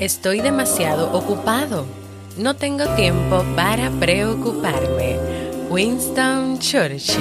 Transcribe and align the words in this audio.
Estoy 0.00 0.40
demasiado 0.40 1.12
ocupado. 1.12 1.84
No 2.38 2.56
tengo 2.56 2.86
tiempo 2.94 3.44
para 3.54 3.90
preocuparme. 3.90 5.18
Winston 5.68 6.58
Churchill. 6.58 7.20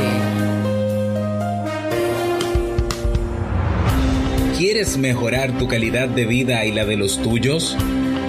¿Quieres 4.58 4.98
mejorar 4.98 5.58
tu 5.58 5.68
calidad 5.68 6.08
de 6.08 6.26
vida 6.26 6.64
y 6.64 6.72
la 6.72 6.86
de 6.86 6.96
los 6.96 7.22
tuyos? 7.22 7.76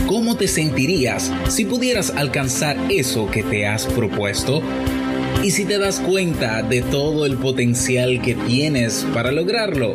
¿Cómo 0.08 0.36
te 0.36 0.48
sentirías 0.48 1.32
si 1.48 1.64
pudieras 1.64 2.10
alcanzar 2.10 2.76
eso 2.88 3.30
que 3.30 3.44
te 3.44 3.68
has 3.68 3.86
propuesto? 3.86 4.62
¿Y 5.44 5.52
si 5.52 5.64
te 5.64 5.78
das 5.78 6.00
cuenta 6.00 6.64
de 6.64 6.82
todo 6.82 7.24
el 7.24 7.36
potencial 7.36 8.20
que 8.20 8.34
tienes 8.34 9.06
para 9.14 9.30
lograrlo? 9.30 9.94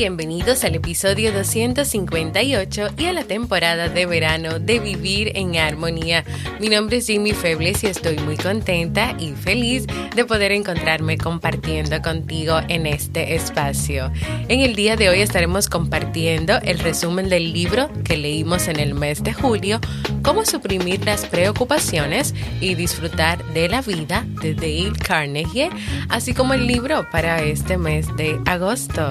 Bienvenidos 0.00 0.64
al 0.64 0.76
episodio 0.76 1.30
258 1.30 2.88
y 2.96 3.04
a 3.04 3.12
la 3.12 3.24
temporada 3.24 3.90
de 3.90 4.06
verano 4.06 4.58
de 4.58 4.80
Vivir 4.80 5.30
en 5.34 5.58
Armonía. 5.58 6.24
Mi 6.58 6.70
nombre 6.70 6.96
es 6.96 7.06
Jimmy 7.06 7.32
Febles 7.32 7.84
y 7.84 7.88
estoy 7.88 8.16
muy 8.16 8.38
contenta 8.38 9.14
y 9.18 9.32
feliz 9.32 9.84
de 10.16 10.24
poder 10.24 10.52
encontrarme 10.52 11.18
compartiendo 11.18 12.00
contigo 12.00 12.60
en 12.68 12.86
este 12.86 13.34
espacio. 13.34 14.10
En 14.48 14.60
el 14.60 14.74
día 14.74 14.96
de 14.96 15.10
hoy 15.10 15.20
estaremos 15.20 15.68
compartiendo 15.68 16.56
el 16.62 16.78
resumen 16.78 17.28
del 17.28 17.52
libro 17.52 17.90
que 18.02 18.16
leímos 18.16 18.68
en 18.68 18.80
el 18.80 18.94
mes 18.94 19.22
de 19.22 19.34
julio, 19.34 19.80
Cómo 20.22 20.46
suprimir 20.46 21.04
las 21.04 21.26
preocupaciones 21.26 22.34
y 22.62 22.74
disfrutar 22.74 23.44
de 23.52 23.68
la 23.68 23.82
vida 23.82 24.24
de 24.40 24.54
Dale 24.54 24.92
Carnegie, 24.98 25.68
así 26.08 26.32
como 26.32 26.54
el 26.54 26.66
libro 26.66 27.06
para 27.10 27.42
este 27.42 27.76
mes 27.76 28.06
de 28.16 28.40
agosto. 28.46 29.10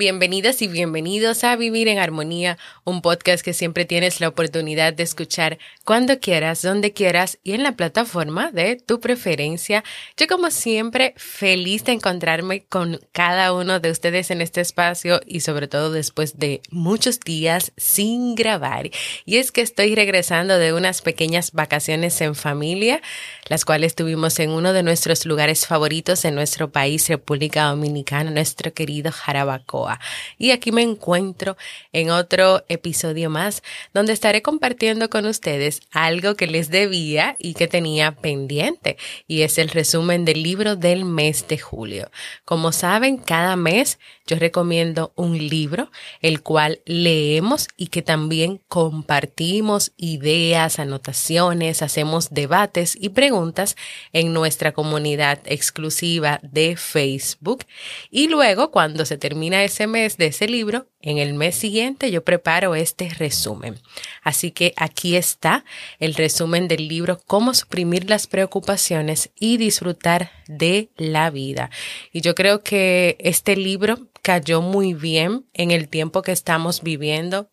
Bienvenidas 0.00 0.62
y 0.62 0.66
bienvenidos 0.66 1.44
a 1.44 1.54
Vivir 1.56 1.86
en 1.86 1.98
Armonía, 1.98 2.56
un 2.84 3.02
podcast 3.02 3.44
que 3.44 3.52
siempre 3.52 3.84
tienes 3.84 4.18
la 4.18 4.28
oportunidad 4.28 4.94
de 4.94 5.02
escuchar 5.02 5.58
cuando 5.84 6.18
quieras, 6.20 6.62
donde 6.62 6.94
quieras 6.94 7.38
y 7.44 7.52
en 7.52 7.62
la 7.62 7.72
plataforma 7.72 8.50
de 8.50 8.76
tu 8.76 8.98
preferencia. 8.98 9.84
Yo 10.16 10.26
como 10.26 10.50
siempre 10.50 11.12
feliz 11.18 11.84
de 11.84 11.92
encontrarme 11.92 12.64
con 12.64 12.98
cada 13.12 13.52
uno 13.52 13.78
de 13.78 13.90
ustedes 13.90 14.30
en 14.30 14.40
este 14.40 14.62
espacio 14.62 15.20
y 15.26 15.40
sobre 15.40 15.68
todo 15.68 15.92
después 15.92 16.38
de 16.38 16.62
muchos 16.70 17.20
días 17.20 17.72
sin 17.76 18.34
grabar. 18.36 18.88
Y 19.26 19.36
es 19.36 19.52
que 19.52 19.60
estoy 19.60 19.94
regresando 19.94 20.56
de 20.56 20.72
unas 20.72 21.02
pequeñas 21.02 21.52
vacaciones 21.52 22.18
en 22.22 22.34
familia, 22.34 23.02
las 23.50 23.66
cuales 23.66 23.96
tuvimos 23.96 24.38
en 24.40 24.48
uno 24.48 24.72
de 24.72 24.82
nuestros 24.82 25.26
lugares 25.26 25.66
favoritos 25.66 26.24
en 26.24 26.36
nuestro 26.36 26.72
país, 26.72 27.06
República 27.06 27.64
Dominicana, 27.64 28.30
nuestro 28.30 28.72
querido 28.72 29.12
Jarabacoa. 29.12 29.89
Y 30.38 30.50
aquí 30.50 30.70
me 30.70 30.82
encuentro 30.82 31.56
en 31.92 32.10
otro 32.10 32.64
episodio 32.68 33.30
más 33.30 33.62
donde 33.94 34.12
estaré 34.12 34.42
compartiendo 34.42 35.10
con 35.10 35.26
ustedes 35.26 35.80
algo 35.90 36.34
que 36.36 36.46
les 36.46 36.68
debía 36.68 37.36
y 37.38 37.54
que 37.54 37.66
tenía 37.66 38.12
pendiente 38.12 38.96
y 39.26 39.42
es 39.42 39.58
el 39.58 39.70
resumen 39.70 40.24
del 40.24 40.42
libro 40.42 40.76
del 40.76 41.04
mes 41.04 41.48
de 41.48 41.58
julio. 41.58 42.10
Como 42.44 42.72
saben, 42.72 43.16
cada 43.16 43.56
mes 43.56 43.98
yo 44.26 44.36
recomiendo 44.36 45.12
un 45.16 45.36
libro 45.38 45.90
el 46.20 46.42
cual 46.42 46.80
leemos 46.84 47.68
y 47.76 47.88
que 47.88 48.02
también 48.02 48.60
compartimos 48.68 49.92
ideas, 49.96 50.78
anotaciones, 50.78 51.82
hacemos 51.82 52.30
debates 52.30 52.96
y 52.98 53.10
preguntas 53.10 53.76
en 54.12 54.32
nuestra 54.32 54.72
comunidad 54.72 55.40
exclusiva 55.46 56.40
de 56.42 56.76
Facebook. 56.76 57.64
Y 58.10 58.28
luego, 58.28 58.70
cuando 58.70 59.04
se 59.04 59.18
termina 59.18 59.64
ese 59.64 59.79
mes 59.86 60.16
de 60.16 60.26
ese 60.26 60.48
libro, 60.48 60.86
en 61.00 61.18
el 61.18 61.34
mes 61.34 61.54
siguiente 61.54 62.10
yo 62.10 62.24
preparo 62.24 62.74
este 62.74 63.08
resumen. 63.10 63.78
Así 64.22 64.50
que 64.50 64.72
aquí 64.76 65.16
está 65.16 65.64
el 65.98 66.14
resumen 66.14 66.68
del 66.68 66.88
libro 66.88 67.20
Cómo 67.26 67.54
suprimir 67.54 68.08
las 68.08 68.26
preocupaciones 68.26 69.30
y 69.38 69.56
disfrutar 69.56 70.30
de 70.46 70.90
la 70.96 71.30
vida. 71.30 71.70
Y 72.12 72.20
yo 72.20 72.34
creo 72.34 72.62
que 72.62 73.16
este 73.20 73.56
libro 73.56 74.08
cayó 74.22 74.62
muy 74.62 74.94
bien 74.94 75.46
en 75.54 75.70
el 75.70 75.88
tiempo 75.88 76.22
que 76.22 76.32
estamos 76.32 76.82
viviendo. 76.82 77.50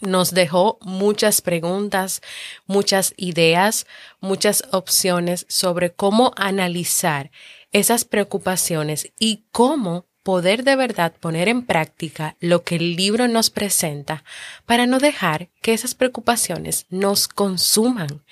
Nos 0.00 0.32
dejó 0.32 0.78
muchas 0.80 1.42
preguntas, 1.42 2.22
muchas 2.66 3.12
ideas, 3.16 3.86
muchas 4.20 4.64
opciones 4.72 5.46
sobre 5.48 5.92
cómo 5.92 6.32
analizar 6.36 7.30
esas 7.72 8.04
preocupaciones 8.04 9.12
y 9.18 9.44
cómo 9.52 10.09
poder 10.22 10.64
de 10.64 10.76
verdad 10.76 11.14
poner 11.18 11.48
en 11.48 11.64
práctica 11.64 12.36
lo 12.40 12.62
que 12.62 12.76
el 12.76 12.96
libro 12.96 13.28
nos 13.28 13.50
presenta 13.50 14.24
para 14.66 14.86
no 14.86 14.98
dejar 14.98 15.48
que 15.62 15.72
esas 15.72 15.94
preocupaciones 15.94 16.86
nos 16.90 17.28
consuman, 17.28 18.22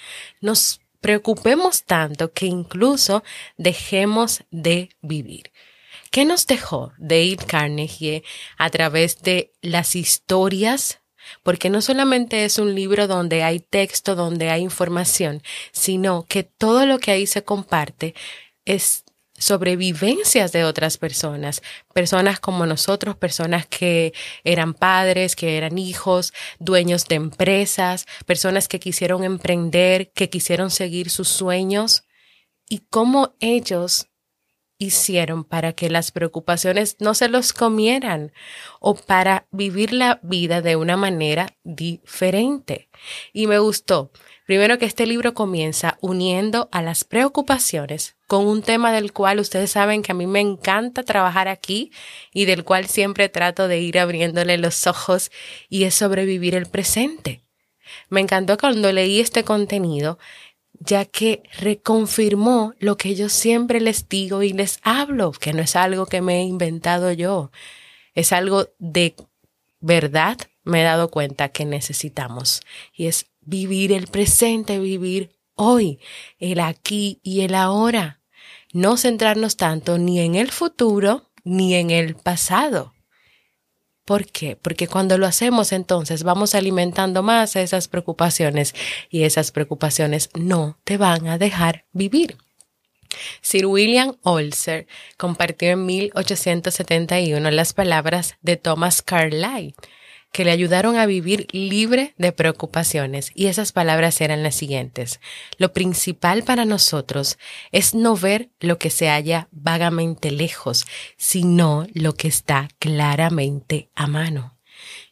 nos 0.41 0.81
preocupemos 1.01 1.85
tanto 1.85 2.33
que 2.33 2.47
incluso 2.47 3.23
dejemos 3.57 4.45
de 4.51 4.91
vivir. 5.01 5.53
¿Qué 6.11 6.25
nos 6.25 6.47
dejó 6.47 6.93
Dale 6.99 7.37
Carnegie 7.37 8.25
a 8.57 8.71
través 8.71 9.21
de 9.23 9.53
las 9.61 9.95
historias? 9.95 11.01
Porque 11.43 11.69
no 11.69 11.83
solamente 11.83 12.45
es 12.45 12.59
un 12.59 12.75
libro 12.75 13.07
donde 13.07 13.43
hay 13.43 13.61
texto, 13.61 14.15
donde 14.15 14.51
hay 14.51 14.63
información, 14.63 15.43
sino 15.73 16.25
que 16.27 16.43
todo 16.43 16.87
lo 16.87 16.99
que 16.99 17.11
ahí 17.11 17.27
se 17.27 17.45
comparte 17.45 18.15
es 18.65 19.05
sobrevivencias 19.39 20.53
de 20.53 20.65
otras 20.65 20.99
personas, 20.99 21.63
personas 21.95 22.41
como 22.41 22.67
nosotros, 22.67 23.17
personas 23.17 23.67
que 23.67 24.13
eran 24.45 24.75
padres, 24.75 25.37
que 25.37 25.57
eran 25.57 25.79
hijos, 25.79 26.33
dueños 26.59 27.07
de 27.07 27.15
empresas, 27.17 28.07
personas 28.27 28.69
que 28.69 28.81
quisieron 28.81 29.25
emprender, 29.25 30.13
que 30.13 30.29
quisieron 30.29 30.71
seguir 30.71 31.11
sus 31.11 31.29
sueños 31.29 32.05
y 32.69 32.81
cómo 32.91 33.35
ellos 33.41 34.09
hicieron 34.79 35.43
para 35.45 35.73
que 35.73 35.91
las 35.91 36.13
preocupaciones 36.13 36.97
no 37.01 37.15
se 37.15 37.29
los 37.29 37.53
comieran 37.53 38.33
o 38.81 38.95
para 38.95 39.49
vivir 39.51 39.93
la 39.93 40.21
vida 40.23 40.63
de 40.63 40.77
una 40.77 40.97
manera 40.97 41.57
diferente. 41.65 42.89
Y 43.33 43.49
me 43.49 43.59
gustó, 43.59 44.13
primero 44.49 44.79
que 44.79 44.87
este 44.87 45.07
libro 45.07 45.35
comienza 45.35 45.99
uniendo 46.01 46.71
a 46.73 46.81
las 46.81 47.05
preocupaciones 47.05 48.17
con 48.27 48.47
un 48.47 48.63
tema 48.63 48.93
del 48.93 49.13
cual 49.13 49.41
ustedes 49.41 49.73
saben 49.73 50.01
que 50.01 50.13
a 50.13 50.15
mí 50.15 50.27
me 50.27 50.41
encanta 50.41 51.03
trabajar 51.03 51.49
aquí 51.49 51.93
y 52.33 52.47
del 52.47 52.65
cual 52.65 52.87
siempre 52.87 53.29
trato 53.29 53.69
de 53.69 53.79
ir 53.81 53.99
abriéndole 53.99 54.57
los 54.57 54.87
ojos 54.87 55.31
y 55.69 55.85
es 55.85 55.97
sobrevivir 55.97 56.55
el 56.55 56.65
presente. 56.65 57.43
Me 58.09 58.23
encantó 58.23 58.57
cuando 58.57 58.91
leí 58.91 59.21
este 59.21 59.45
contenido 59.45 60.19
ya 60.81 61.05
que 61.05 61.43
reconfirmó 61.59 62.73
lo 62.79 62.97
que 62.97 63.15
yo 63.15 63.29
siempre 63.29 63.83
les 63.83 64.09
digo 64.09 64.43
y 64.43 64.55
les 64.55 64.81
hablo, 64.83 65.33
que 65.33 65.53
no 65.53 65.61
es 65.61 65.77
algo 65.77 66.07
que 66.07 66.23
me 66.23 66.41
he 66.41 66.45
inventado 66.45 67.13
yo, 67.13 67.51
es 68.15 68.33
algo 68.33 68.71
de 68.79 69.15
verdad 69.81 70.39
me 70.65 70.81
he 70.81 70.85
dado 70.85 71.11
cuenta 71.11 71.51
que 71.51 71.67
necesitamos 71.67 72.63
y 72.95 73.09
es 73.09 73.27
vivir 73.49 73.93
el 73.93 74.09
presente, 74.09 74.79
vivir 74.79 75.31
hoy, 75.55 75.99
el 76.39 76.61
aquí 76.61 77.19
y 77.23 77.41
el 77.41 77.55
ahora. 77.55 78.21
No 78.73 78.99
centrarnos 78.99 79.57
tanto 79.57 79.97
ni 79.97 80.21
en 80.21 80.35
el 80.35 80.51
futuro 80.51 81.31
ni 81.45 81.75
en 81.75 81.91
el 81.91 82.15
pasado. 82.15 82.93
¿Por 84.05 84.27
qué? 84.27 84.57
Porque 84.57 84.87
cuando 84.87 85.17
lo 85.17 85.27
hacemos 85.27 85.73
entonces 85.73 86.23
vamos 86.23 86.55
alimentando 86.55 87.23
más 87.23 87.57
esas 87.57 87.89
preocupaciones 87.89 88.75
y 89.11 89.23
esas 89.23 89.51
preocupaciones 89.51 90.29
no 90.35 90.79
te 90.85 90.99
van 90.99 91.27
a 91.27 91.39
dejar 91.39 91.87
vivir. 91.93 92.37
Sir 93.41 93.65
William 93.65 94.17
Olser 94.23 94.87
compartió 95.17 95.71
en 95.71 95.87
1871 95.87 97.51
las 97.51 97.73
palabras 97.73 98.37
de 98.43 98.59
Thomas 98.59 99.01
Carlyle 99.01 99.75
que 100.33 100.45
le 100.45 100.51
ayudaron 100.51 100.97
a 100.97 101.07
vivir 101.07 101.47
libre 101.53 102.15
de 102.19 102.33
preocupaciones. 102.33 103.33
Y 103.35 103.47
esas 103.47 103.73
palabras 103.73 104.21
eran 104.21 104.43
las 104.43 104.55
siguientes. 104.55 105.21
Lo 105.57 105.73
principal 105.73 106.43
para 106.45 106.65
nosotros 106.65 107.39
es 107.73 107.95
no 107.95 108.17
ver 108.17 108.51
lo 108.61 108.79
que 108.79 108.91
se 108.91 109.09
halla 109.09 109.49
vagamente 109.51 110.31
lejos, 110.31 110.87
sino 111.17 111.87
lo 111.95 112.15
que 112.15 112.29
está 112.29 112.69
claramente 112.79 113.91
a 113.95 114.07
mano. 114.07 114.59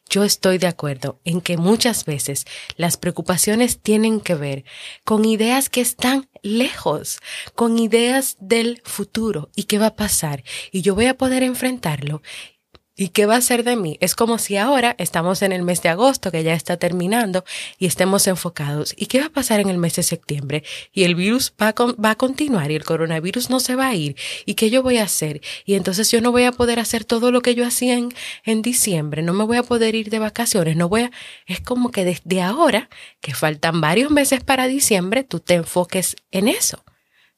Yo 0.09 0.23
estoy 0.23 0.57
de 0.57 0.67
acuerdo 0.67 1.19
en 1.25 1.41
que 1.41 1.57
muchas 1.57 2.05
veces 2.05 2.45
las 2.77 2.95
preocupaciones 2.95 3.81
tienen 3.81 4.21
que 4.21 4.35
ver 4.35 4.63
con 5.03 5.25
ideas 5.25 5.69
que 5.69 5.81
están 5.81 6.29
lejos, 6.43 7.19
con 7.55 7.77
ideas 7.77 8.37
del 8.39 8.81
futuro 8.85 9.49
y 9.53 9.63
qué 9.63 9.79
va 9.79 9.87
a 9.87 9.95
pasar 9.95 10.43
y 10.71 10.81
yo 10.81 10.95
voy 10.95 11.07
a 11.07 11.17
poder 11.17 11.43
enfrentarlo 11.43 12.21
¿Y 12.99 13.09
qué 13.09 13.27
va 13.27 13.35
a 13.35 13.41
ser 13.41 13.63
de 13.63 13.75
mí? 13.75 13.99
Es 14.01 14.15
como 14.15 14.39
si 14.39 14.57
ahora 14.57 14.95
estamos 14.97 15.43
en 15.43 15.51
el 15.51 15.61
mes 15.61 15.83
de 15.83 15.89
agosto, 15.89 16.31
que 16.31 16.43
ya 16.43 16.55
está 16.55 16.77
terminando, 16.77 17.45
y 17.77 17.85
estemos 17.85 18.25
enfocados. 18.25 18.95
¿Y 18.97 19.05
qué 19.05 19.19
va 19.19 19.27
a 19.27 19.29
pasar 19.29 19.59
en 19.59 19.69
el 19.69 19.77
mes 19.77 19.95
de 19.97 20.01
septiembre? 20.01 20.63
Y 20.91 21.03
el 21.03 21.13
virus 21.13 21.53
va 21.61 21.69
a, 21.69 21.73
va 21.73 22.09
a 22.09 22.15
continuar 22.15 22.71
y 22.71 22.75
el 22.75 22.83
coronavirus 22.83 23.51
no 23.51 23.59
se 23.59 23.75
va 23.75 23.89
a 23.89 23.93
ir. 23.93 24.15
¿Y 24.47 24.55
qué 24.55 24.71
yo 24.71 24.81
voy 24.81 24.97
a 24.97 25.03
hacer? 25.03 25.41
Y 25.63 25.75
entonces 25.75 26.09
yo 26.09 26.21
no 26.21 26.31
voy 26.31 26.45
a 26.45 26.51
poder 26.51 26.79
hacer 26.79 27.05
todo 27.05 27.31
lo 27.31 27.41
que 27.41 27.53
yo 27.53 27.67
hacía 27.67 27.93
en, 27.93 28.09
en 28.43 28.63
diciembre. 28.63 29.21
No 29.21 29.33
me 29.33 29.43
voy 29.43 29.57
a 29.57 29.63
poder 29.63 29.93
ir 29.93 30.09
de 30.09 30.17
vacaciones. 30.17 30.75
No 30.75 30.89
voy 30.89 31.01
a... 31.01 31.11
Es 31.45 31.61
como 31.61 31.91
que 31.91 32.03
desde 32.03 32.41
ahora, 32.41 32.89
que 33.21 33.35
faltan 33.35 33.79
varios 33.79 34.09
meses 34.09 34.43
para 34.43 34.65
diciembre, 34.65 35.23
tú 35.23 35.39
te 35.39 35.53
enfoques 35.53 36.15
en 36.31 36.47
eso. 36.47 36.83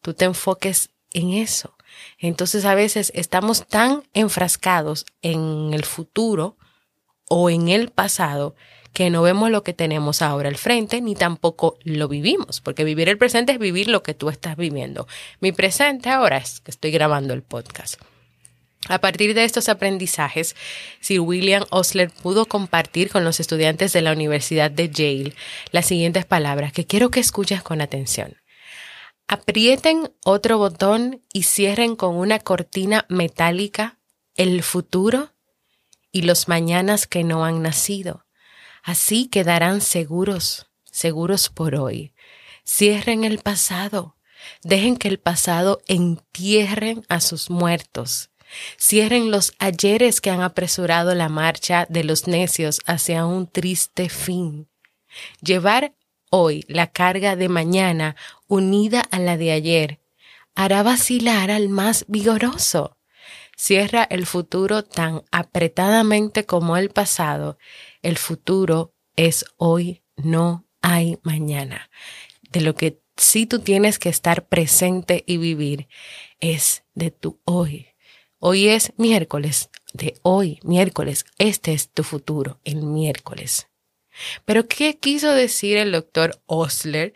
Tú 0.01 0.13
te 0.13 0.23
enfoques 0.23 0.91
en 1.11 1.33
eso. 1.33 1.75
Entonces 2.17 2.65
a 2.65 2.75
veces 2.75 3.11
estamos 3.15 3.67
tan 3.67 4.03
enfrascados 4.13 5.05
en 5.21 5.73
el 5.73 5.85
futuro 5.85 6.57
o 7.27 7.49
en 7.49 7.69
el 7.69 7.89
pasado 7.89 8.55
que 8.93 9.09
no 9.09 9.21
vemos 9.21 9.51
lo 9.51 9.63
que 9.63 9.73
tenemos 9.73 10.21
ahora 10.21 10.49
al 10.49 10.57
frente 10.57 10.99
ni 11.01 11.15
tampoco 11.15 11.77
lo 11.83 12.07
vivimos, 12.07 12.59
porque 12.61 12.83
vivir 12.83 13.07
el 13.09 13.17
presente 13.17 13.53
es 13.53 13.59
vivir 13.59 13.87
lo 13.87 14.03
que 14.03 14.13
tú 14.13 14.29
estás 14.29 14.57
viviendo. 14.57 15.07
Mi 15.39 15.51
presente 15.51 16.09
ahora 16.09 16.37
es 16.37 16.59
que 16.59 16.71
estoy 16.71 16.91
grabando 16.91 17.33
el 17.33 17.43
podcast. 17.43 18.01
A 18.87 18.99
partir 18.99 19.33
de 19.33 19.43
estos 19.43 19.69
aprendizajes, 19.69 20.55
Sir 21.01 21.19
William 21.19 21.65
Osler 21.69 22.09
pudo 22.09 22.45
compartir 22.45 23.11
con 23.11 23.23
los 23.23 23.39
estudiantes 23.39 23.93
de 23.93 24.01
la 24.01 24.13
Universidad 24.13 24.71
de 24.71 24.89
Yale 24.89 25.35
las 25.71 25.85
siguientes 25.85 26.25
palabras 26.25 26.71
que 26.71 26.85
quiero 26.85 27.11
que 27.11 27.19
escuches 27.19 27.61
con 27.61 27.81
atención. 27.81 28.35
Aprieten 29.31 30.11
otro 30.25 30.57
botón 30.57 31.23
y 31.31 31.43
cierren 31.43 31.95
con 31.95 32.15
una 32.15 32.39
cortina 32.39 33.05
metálica 33.09 33.99
el 34.33 34.63
futuro 34.63 35.35
y 36.11 36.23
los 36.23 36.47
mañanas 36.47 37.05
que 37.05 37.23
no 37.23 37.45
han 37.45 37.61
nacido. 37.61 38.25
Así 38.81 39.27
quedarán 39.27 39.81
seguros, 39.81 40.65
seguros 40.83 41.49
por 41.49 41.75
hoy. 41.75 42.11
Cierren 42.65 43.23
el 43.23 43.37
pasado. 43.37 44.15
Dejen 44.63 44.97
que 44.97 45.09
el 45.09 45.19
pasado 45.19 45.79
entierren 45.85 47.05
a 47.07 47.21
sus 47.21 47.51
muertos. 47.51 48.31
Cierren 48.79 49.29
los 49.29 49.53
ayeres 49.59 50.21
que 50.21 50.31
han 50.31 50.41
apresurado 50.41 51.13
la 51.13 51.29
marcha 51.29 51.85
de 51.87 52.03
los 52.03 52.25
necios 52.25 52.81
hacia 52.87 53.27
un 53.27 53.45
triste 53.45 54.09
fin. 54.09 54.67
Llevar 55.39 55.93
hoy 56.29 56.65
la 56.67 56.87
carga 56.87 57.35
de 57.35 57.49
mañana 57.49 58.15
unida 58.47 59.01
a 59.01 59.19
la 59.19 59.37
de 59.37 59.51
ayer 59.51 59.99
hará 60.55 60.83
vacilar 60.83 61.51
al 61.51 61.69
más 61.69 62.05
vigoroso. 62.07 62.97
Cierra 63.55 64.03
el 64.03 64.25
futuro 64.25 64.83
tan 64.83 65.23
apretadamente 65.31 66.45
como 66.45 66.77
el 66.77 66.89
pasado. 66.89 67.57
El 68.01 68.17
futuro 68.17 68.93
es 69.15 69.45
hoy, 69.57 70.03
no 70.17 70.65
hay 70.81 71.17
mañana. 71.23 71.89
De 72.51 72.61
lo 72.61 72.75
que 72.75 73.01
sí 73.15 73.45
tú 73.45 73.59
tienes 73.59 73.99
que 73.99 74.09
estar 74.09 74.47
presente 74.47 75.23
y 75.27 75.37
vivir 75.37 75.87
es 76.39 76.83
de 76.93 77.11
tu 77.11 77.39
hoy. 77.45 77.87
Hoy 78.39 78.67
es 78.67 78.93
miércoles, 78.97 79.69
de 79.93 80.15
hoy, 80.23 80.59
miércoles, 80.63 81.25
este 81.37 81.73
es 81.73 81.89
tu 81.89 82.03
futuro, 82.03 82.59
el 82.63 82.83
miércoles. 82.83 83.68
Pero 84.45 84.67
¿qué 84.67 84.97
quiso 84.97 85.31
decir 85.31 85.77
el 85.77 85.91
doctor 85.91 86.39
Osler 86.45 87.13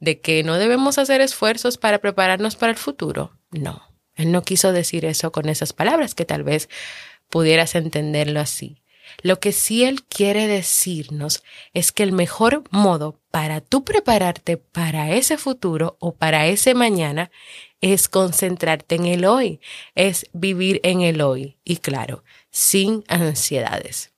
de 0.00 0.20
que 0.20 0.42
no 0.42 0.58
debemos 0.58 0.98
hacer 0.98 1.20
esfuerzos 1.20 1.78
para 1.78 1.98
prepararnos 1.98 2.56
para 2.56 2.72
el 2.72 2.78
futuro? 2.78 3.36
No, 3.50 3.82
él 4.16 4.32
no 4.32 4.42
quiso 4.42 4.72
decir 4.72 5.04
eso 5.04 5.32
con 5.32 5.48
esas 5.48 5.72
palabras, 5.72 6.14
que 6.14 6.24
tal 6.24 6.42
vez 6.42 6.68
pudieras 7.28 7.74
entenderlo 7.74 8.40
así. 8.40 8.82
Lo 9.22 9.40
que 9.40 9.52
sí 9.52 9.84
él 9.84 10.04
quiere 10.04 10.46
decirnos 10.46 11.42
es 11.74 11.92
que 11.92 12.02
el 12.02 12.12
mejor 12.12 12.64
modo 12.70 13.20
para 13.30 13.60
tú 13.60 13.84
prepararte 13.84 14.56
para 14.56 15.12
ese 15.12 15.36
futuro 15.36 15.96
o 16.00 16.14
para 16.14 16.46
ese 16.46 16.74
mañana 16.74 17.30
es 17.80 18.08
concentrarte 18.08 18.94
en 18.94 19.06
el 19.06 19.24
hoy, 19.24 19.60
es 19.94 20.26
vivir 20.32 20.80
en 20.84 21.02
el 21.02 21.20
hoy 21.20 21.58
y 21.64 21.78
claro, 21.78 22.24
sin 22.50 23.04
ansiedades. 23.08 24.11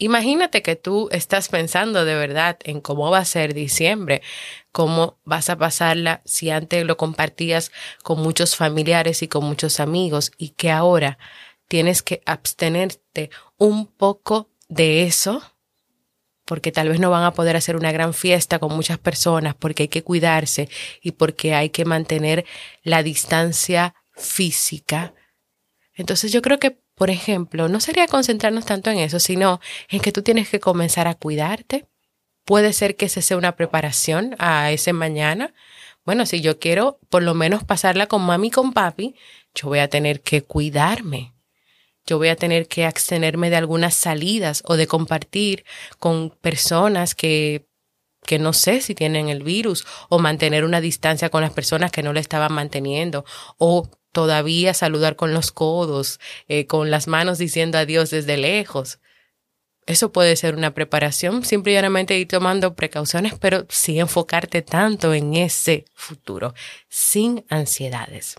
Imagínate 0.00 0.62
que 0.62 0.76
tú 0.76 1.08
estás 1.10 1.48
pensando 1.48 2.04
de 2.04 2.14
verdad 2.14 2.56
en 2.62 2.80
cómo 2.80 3.10
va 3.10 3.18
a 3.18 3.24
ser 3.24 3.52
diciembre, 3.52 4.22
cómo 4.70 5.18
vas 5.24 5.50
a 5.50 5.58
pasarla 5.58 6.22
si 6.24 6.50
antes 6.50 6.86
lo 6.86 6.96
compartías 6.96 7.72
con 8.04 8.20
muchos 8.20 8.54
familiares 8.54 9.22
y 9.22 9.28
con 9.28 9.44
muchos 9.44 9.80
amigos 9.80 10.30
y 10.38 10.50
que 10.50 10.70
ahora 10.70 11.18
tienes 11.66 12.02
que 12.02 12.22
abstenerte 12.26 13.30
un 13.56 13.86
poco 13.86 14.50
de 14.68 15.02
eso 15.02 15.42
porque 16.44 16.72
tal 16.72 16.88
vez 16.88 16.98
no 16.98 17.10
van 17.10 17.24
a 17.24 17.34
poder 17.34 17.56
hacer 17.56 17.76
una 17.76 17.92
gran 17.92 18.14
fiesta 18.14 18.58
con 18.58 18.74
muchas 18.74 18.96
personas, 18.98 19.54
porque 19.54 19.82
hay 19.82 19.88
que 19.88 20.02
cuidarse 20.02 20.70
y 21.02 21.12
porque 21.12 21.54
hay 21.54 21.68
que 21.68 21.84
mantener 21.84 22.46
la 22.82 23.02
distancia 23.02 23.94
física. 24.12 25.12
Entonces 25.92 26.32
yo 26.32 26.40
creo 26.40 26.58
que 26.58 26.80
por 26.98 27.10
ejemplo, 27.10 27.68
no 27.68 27.78
sería 27.80 28.08
concentrarnos 28.08 28.66
tanto 28.66 28.90
en 28.90 28.98
eso, 28.98 29.20
sino 29.20 29.60
en 29.88 30.00
que 30.00 30.10
tú 30.10 30.22
tienes 30.22 30.48
que 30.48 30.58
comenzar 30.58 31.06
a 31.06 31.14
cuidarte. 31.14 31.86
Puede 32.44 32.72
ser 32.72 32.96
que 32.96 33.06
ese 33.06 33.22
sea 33.22 33.36
una 33.36 33.54
preparación 33.54 34.34
a 34.38 34.72
ese 34.72 34.92
mañana. 34.92 35.54
Bueno, 36.04 36.26
si 36.26 36.40
yo 36.40 36.58
quiero 36.58 36.98
por 37.08 37.22
lo 37.22 37.34
menos 37.34 37.62
pasarla 37.62 38.08
con 38.08 38.22
mami 38.22 38.48
y 38.48 38.50
con 38.50 38.72
papi, 38.72 39.14
yo 39.54 39.68
voy 39.68 39.78
a 39.78 39.88
tener 39.88 40.22
que 40.22 40.42
cuidarme. 40.42 41.34
Yo 42.04 42.18
voy 42.18 42.28
a 42.28 42.36
tener 42.36 42.66
que 42.66 42.84
abstenerme 42.84 43.48
de 43.48 43.56
algunas 43.56 43.94
salidas 43.94 44.62
o 44.66 44.76
de 44.76 44.88
compartir 44.88 45.64
con 45.98 46.30
personas 46.30 47.14
que 47.14 47.68
que 48.26 48.38
no 48.38 48.52
sé 48.52 48.82
si 48.82 48.94
tienen 48.94 49.30
el 49.30 49.42
virus 49.42 49.86
o 50.10 50.18
mantener 50.18 50.64
una 50.64 50.82
distancia 50.82 51.30
con 51.30 51.40
las 51.40 51.52
personas 51.52 51.90
que 51.90 52.02
no 52.02 52.12
le 52.12 52.20
estaban 52.20 52.52
manteniendo 52.52 53.24
o 53.56 53.88
todavía 54.18 54.74
saludar 54.74 55.14
con 55.14 55.32
los 55.32 55.52
codos, 55.52 56.18
eh, 56.48 56.66
con 56.66 56.90
las 56.90 57.06
manos 57.06 57.38
diciendo 57.38 57.78
adiós 57.78 58.10
desde 58.10 58.36
lejos. 58.36 58.98
Eso 59.86 60.10
puede 60.10 60.34
ser 60.34 60.56
una 60.56 60.74
preparación, 60.74 61.44
simplemente 61.44 62.18
ir 62.18 62.26
tomando 62.26 62.74
precauciones, 62.74 63.34
pero 63.38 63.64
sin 63.68 64.00
enfocarte 64.00 64.60
tanto 64.60 65.14
en 65.14 65.34
ese 65.34 65.84
futuro, 65.94 66.52
sin 66.88 67.44
ansiedades. 67.48 68.34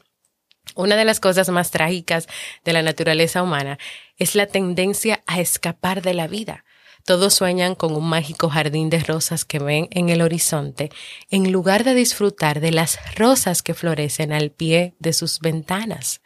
Una 0.76 0.98
de 0.98 1.06
las 1.06 1.22
cosas 1.22 1.48
más 1.48 1.72
trágicas 1.72 2.28
de 2.66 2.74
la 2.74 2.82
naturaleza 2.82 3.42
humana 3.42 3.80
es 4.18 4.36
la 4.36 4.48
tendencia 4.48 5.24
a 5.28 5.40
escapar 5.40 6.02
de 6.02 6.14
la 6.14 6.28
vida. 6.28 6.66
Todos 7.06 7.34
sueñan 7.34 7.76
con 7.76 7.96
un 7.96 8.08
mágico 8.08 8.50
jardín 8.50 8.90
de 8.90 9.00
rosas 9.00 9.46
que 9.46 9.60
ven 9.60 9.88
en 9.92 10.10
el 10.10 10.22
horizonte, 10.22 10.92
en 11.30 11.52
lugar 11.52 11.84
de 11.84 11.96
disfrutar 11.96 12.60
de 12.60 12.72
las 12.72 13.00
rosas 13.16 13.64
que 13.64 13.74
florecen 13.74 14.32
al 14.32 14.52
pie 14.52 14.96
de 15.00 15.14
sus 15.14 15.40
ventanas. 15.40 16.22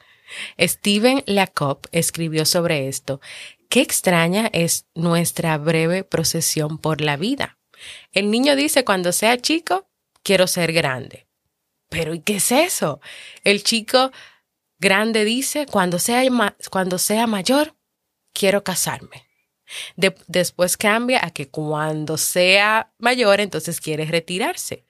Steven 0.59 1.23
Lacob 1.25 1.87
escribió 1.91 2.45
sobre 2.45 2.87
esto. 2.87 3.21
Qué 3.69 3.81
extraña 3.81 4.49
es 4.51 4.85
nuestra 4.93 5.57
breve 5.57 6.03
procesión 6.03 6.77
por 6.77 7.01
la 7.01 7.17
vida. 7.17 7.57
El 8.11 8.31
niño 8.31 8.55
dice 8.55 8.83
cuando 8.83 9.11
sea 9.11 9.39
chico, 9.39 9.87
quiero 10.21 10.47
ser 10.47 10.73
grande. 10.73 11.27
Pero 11.89 12.13
¿y 12.13 12.19
qué 12.19 12.37
es 12.37 12.51
eso? 12.51 12.99
El 13.43 13.63
chico 13.63 14.11
grande 14.79 15.23
dice 15.25 15.65
cuando 15.65 15.99
sea, 15.99 16.23
cuando 16.71 16.97
sea 16.97 17.27
mayor, 17.27 17.75
quiero 18.33 18.63
casarme 18.63 19.32
después 20.27 20.77
cambia 20.77 21.25
a 21.25 21.31
que 21.31 21.49
cuando 21.49 22.17
sea 22.17 22.93
mayor, 22.97 23.39
entonces 23.39 23.81
quiere 23.81 24.05
retirarse. 24.05 24.85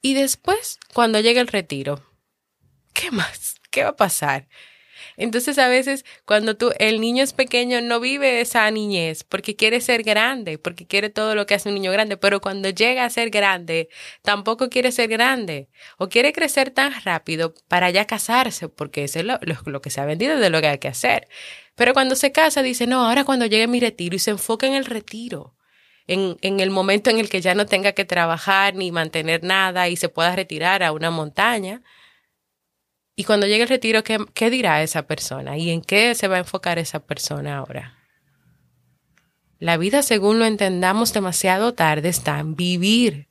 Y 0.00 0.14
después, 0.14 0.78
cuando 0.92 1.20
llegue 1.20 1.40
el 1.40 1.48
retiro, 1.48 2.04
¿qué 2.92 3.10
más? 3.10 3.56
¿Qué 3.70 3.84
va 3.84 3.90
a 3.90 3.96
pasar? 3.96 4.48
Entonces 5.16 5.58
a 5.58 5.68
veces 5.68 6.04
cuando 6.24 6.56
tú, 6.56 6.72
el 6.78 7.00
niño 7.00 7.22
es 7.22 7.32
pequeño, 7.32 7.80
no 7.80 8.00
vive 8.00 8.40
esa 8.40 8.70
niñez 8.70 9.24
porque 9.24 9.56
quiere 9.56 9.80
ser 9.80 10.02
grande, 10.02 10.58
porque 10.58 10.86
quiere 10.86 11.10
todo 11.10 11.34
lo 11.34 11.46
que 11.46 11.54
hace 11.54 11.68
un 11.68 11.74
niño 11.74 11.92
grande, 11.92 12.16
pero 12.16 12.40
cuando 12.40 12.70
llega 12.70 13.04
a 13.04 13.10
ser 13.10 13.30
grande, 13.30 13.88
tampoco 14.22 14.68
quiere 14.68 14.92
ser 14.92 15.08
grande 15.08 15.68
o 15.98 16.08
quiere 16.08 16.32
crecer 16.32 16.70
tan 16.70 16.92
rápido 17.04 17.54
para 17.68 17.90
ya 17.90 18.06
casarse, 18.06 18.68
porque 18.68 19.04
eso 19.04 19.20
es 19.20 19.24
lo, 19.24 19.38
lo 19.66 19.80
que 19.80 19.90
se 19.90 20.00
ha 20.00 20.04
vendido 20.04 20.38
de 20.38 20.50
lo 20.50 20.60
que 20.60 20.68
hay 20.68 20.78
que 20.78 20.88
hacer. 20.88 21.28
Pero 21.74 21.94
cuando 21.94 22.16
se 22.16 22.32
casa 22.32 22.62
dice, 22.62 22.86
no, 22.86 23.06
ahora 23.06 23.24
cuando 23.24 23.46
llegue 23.46 23.66
mi 23.66 23.80
retiro 23.80 24.16
y 24.16 24.18
se 24.18 24.30
enfoca 24.30 24.66
en 24.66 24.74
el 24.74 24.84
retiro. 24.84 25.54
En, 26.08 26.36
en, 26.42 26.60
el 26.60 26.70
momento 26.70 27.10
en 27.10 27.20
el 27.20 27.28
que 27.28 27.40
ya 27.40 27.54
no 27.54 27.64
tenga 27.66 27.92
que 27.92 28.04
trabajar 28.04 28.74
ni 28.74 28.90
mantener 28.90 29.44
nada 29.44 29.88
y 29.88 29.96
se 29.96 30.08
pueda 30.08 30.34
retirar 30.34 30.82
a 30.82 30.92
una 30.92 31.10
montaña, 31.10 31.82
y 33.14 33.24
cuando 33.24 33.46
llegue 33.46 33.62
el 33.62 33.68
retiro, 33.68 34.02
¿qué, 34.02 34.18
¿qué, 34.34 34.50
dirá 34.50 34.82
esa 34.82 35.06
persona? 35.06 35.58
¿Y 35.58 35.70
en 35.70 35.82
qué 35.82 36.14
se 36.14 36.28
va 36.28 36.36
a 36.36 36.40
enfocar 36.40 36.78
esa 36.78 37.00
persona 37.00 37.58
ahora? 37.58 37.98
La 39.58 39.76
vida, 39.76 40.02
según 40.02 40.38
lo 40.40 40.44
entendamos 40.44 41.12
demasiado 41.12 41.72
tarde, 41.74 42.08
está 42.08 42.40
en 42.40 42.56
vivir, 42.56 43.28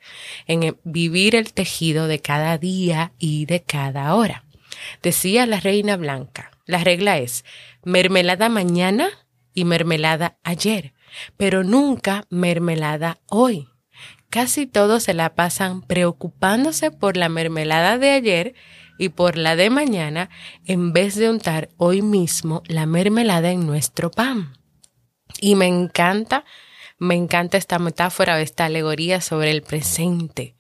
en 0.47 0.77
vivir 0.83 1.35
el 1.35 1.51
tejido 1.51 2.07
de 2.07 2.19
cada 2.19 2.57
día 2.57 3.11
y 3.17 3.45
de 3.47 3.63
cada 3.63 4.15
hora. 4.15 4.45
Decía 5.01 5.45
la 5.45 5.59
reina 5.59 5.97
blanca, 5.97 6.51
la 6.65 6.83
regla 6.83 7.17
es 7.17 7.43
mermelada 7.83 8.47
mañana 8.47 9.09
y 9.53 9.65
mermelada 9.65 10.37
ayer, 10.43 10.93
pero 11.35 11.63
nunca 11.63 12.25
mermelada 12.29 13.19
hoy. 13.27 13.67
Casi 14.29 14.67
todos 14.67 15.03
se 15.03 15.13
la 15.13 15.35
pasan 15.35 15.81
preocupándose 15.81 16.91
por 16.91 17.17
la 17.17 17.27
mermelada 17.27 17.97
de 17.97 18.11
ayer 18.11 18.55
y 19.01 19.09
por 19.09 19.35
la 19.35 19.55
de 19.55 19.71
mañana 19.71 20.29
en 20.63 20.93
vez 20.93 21.15
de 21.15 21.27
untar 21.27 21.69
hoy 21.77 22.03
mismo 22.03 22.61
la 22.67 22.85
mermelada 22.85 23.49
en 23.49 23.65
nuestro 23.65 24.11
pan. 24.11 24.53
Y 25.39 25.55
me 25.55 25.65
encanta, 25.65 26.45
me 26.99 27.15
encanta 27.15 27.57
esta 27.57 27.79
metáfora 27.79 28.39
esta 28.39 28.65
alegoría 28.65 29.19
sobre 29.19 29.49
el 29.49 29.63
presente. 29.63 30.55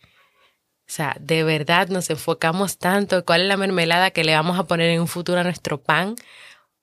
O 0.87 0.93
sea, 0.93 1.15
de 1.19 1.43
verdad 1.43 1.89
nos 1.89 2.09
enfocamos 2.09 2.79
tanto 2.79 3.17
en 3.17 3.21
cuál 3.21 3.41
es 3.41 3.47
la 3.47 3.57
mermelada 3.57 4.09
que 4.09 4.23
le 4.23 4.33
vamos 4.33 4.57
a 4.57 4.63
poner 4.63 4.89
en 4.89 5.01
un 5.01 5.07
futuro 5.07 5.39
a 5.39 5.43
nuestro 5.43 5.79
pan 5.79 6.15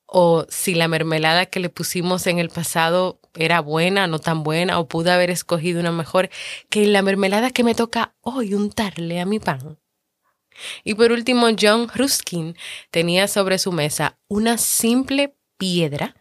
o 0.05 0.45
si 0.47 0.75
la 0.75 0.87
mermelada 0.87 1.45
que 1.47 1.59
le 1.59 1.69
pusimos 1.69 2.25
en 2.27 2.39
el 2.39 2.49
pasado 2.49 3.19
era 3.35 3.59
buena, 3.59 4.07
no 4.07 4.19
tan 4.19 4.43
buena, 4.43 4.79
o 4.79 4.87
pude 4.87 5.11
haber 5.11 5.29
escogido 5.29 5.81
una 5.81 5.91
mejor, 5.91 6.29
que 6.69 6.87
la 6.87 7.01
mermelada 7.01 7.51
que 7.51 7.65
me 7.65 7.75
toca 7.75 8.15
hoy 8.21 8.53
untarle 8.53 9.19
a 9.19 9.25
mi 9.25 9.39
pan. 9.39 9.77
Y 10.83 10.93
por 10.95 11.11
último, 11.11 11.47
John 11.59 11.89
Ruskin 11.93 12.55
tenía 12.91 13.27
sobre 13.27 13.57
su 13.57 13.71
mesa 13.71 14.17
una 14.27 14.57
simple 14.57 15.35
piedra 15.57 16.15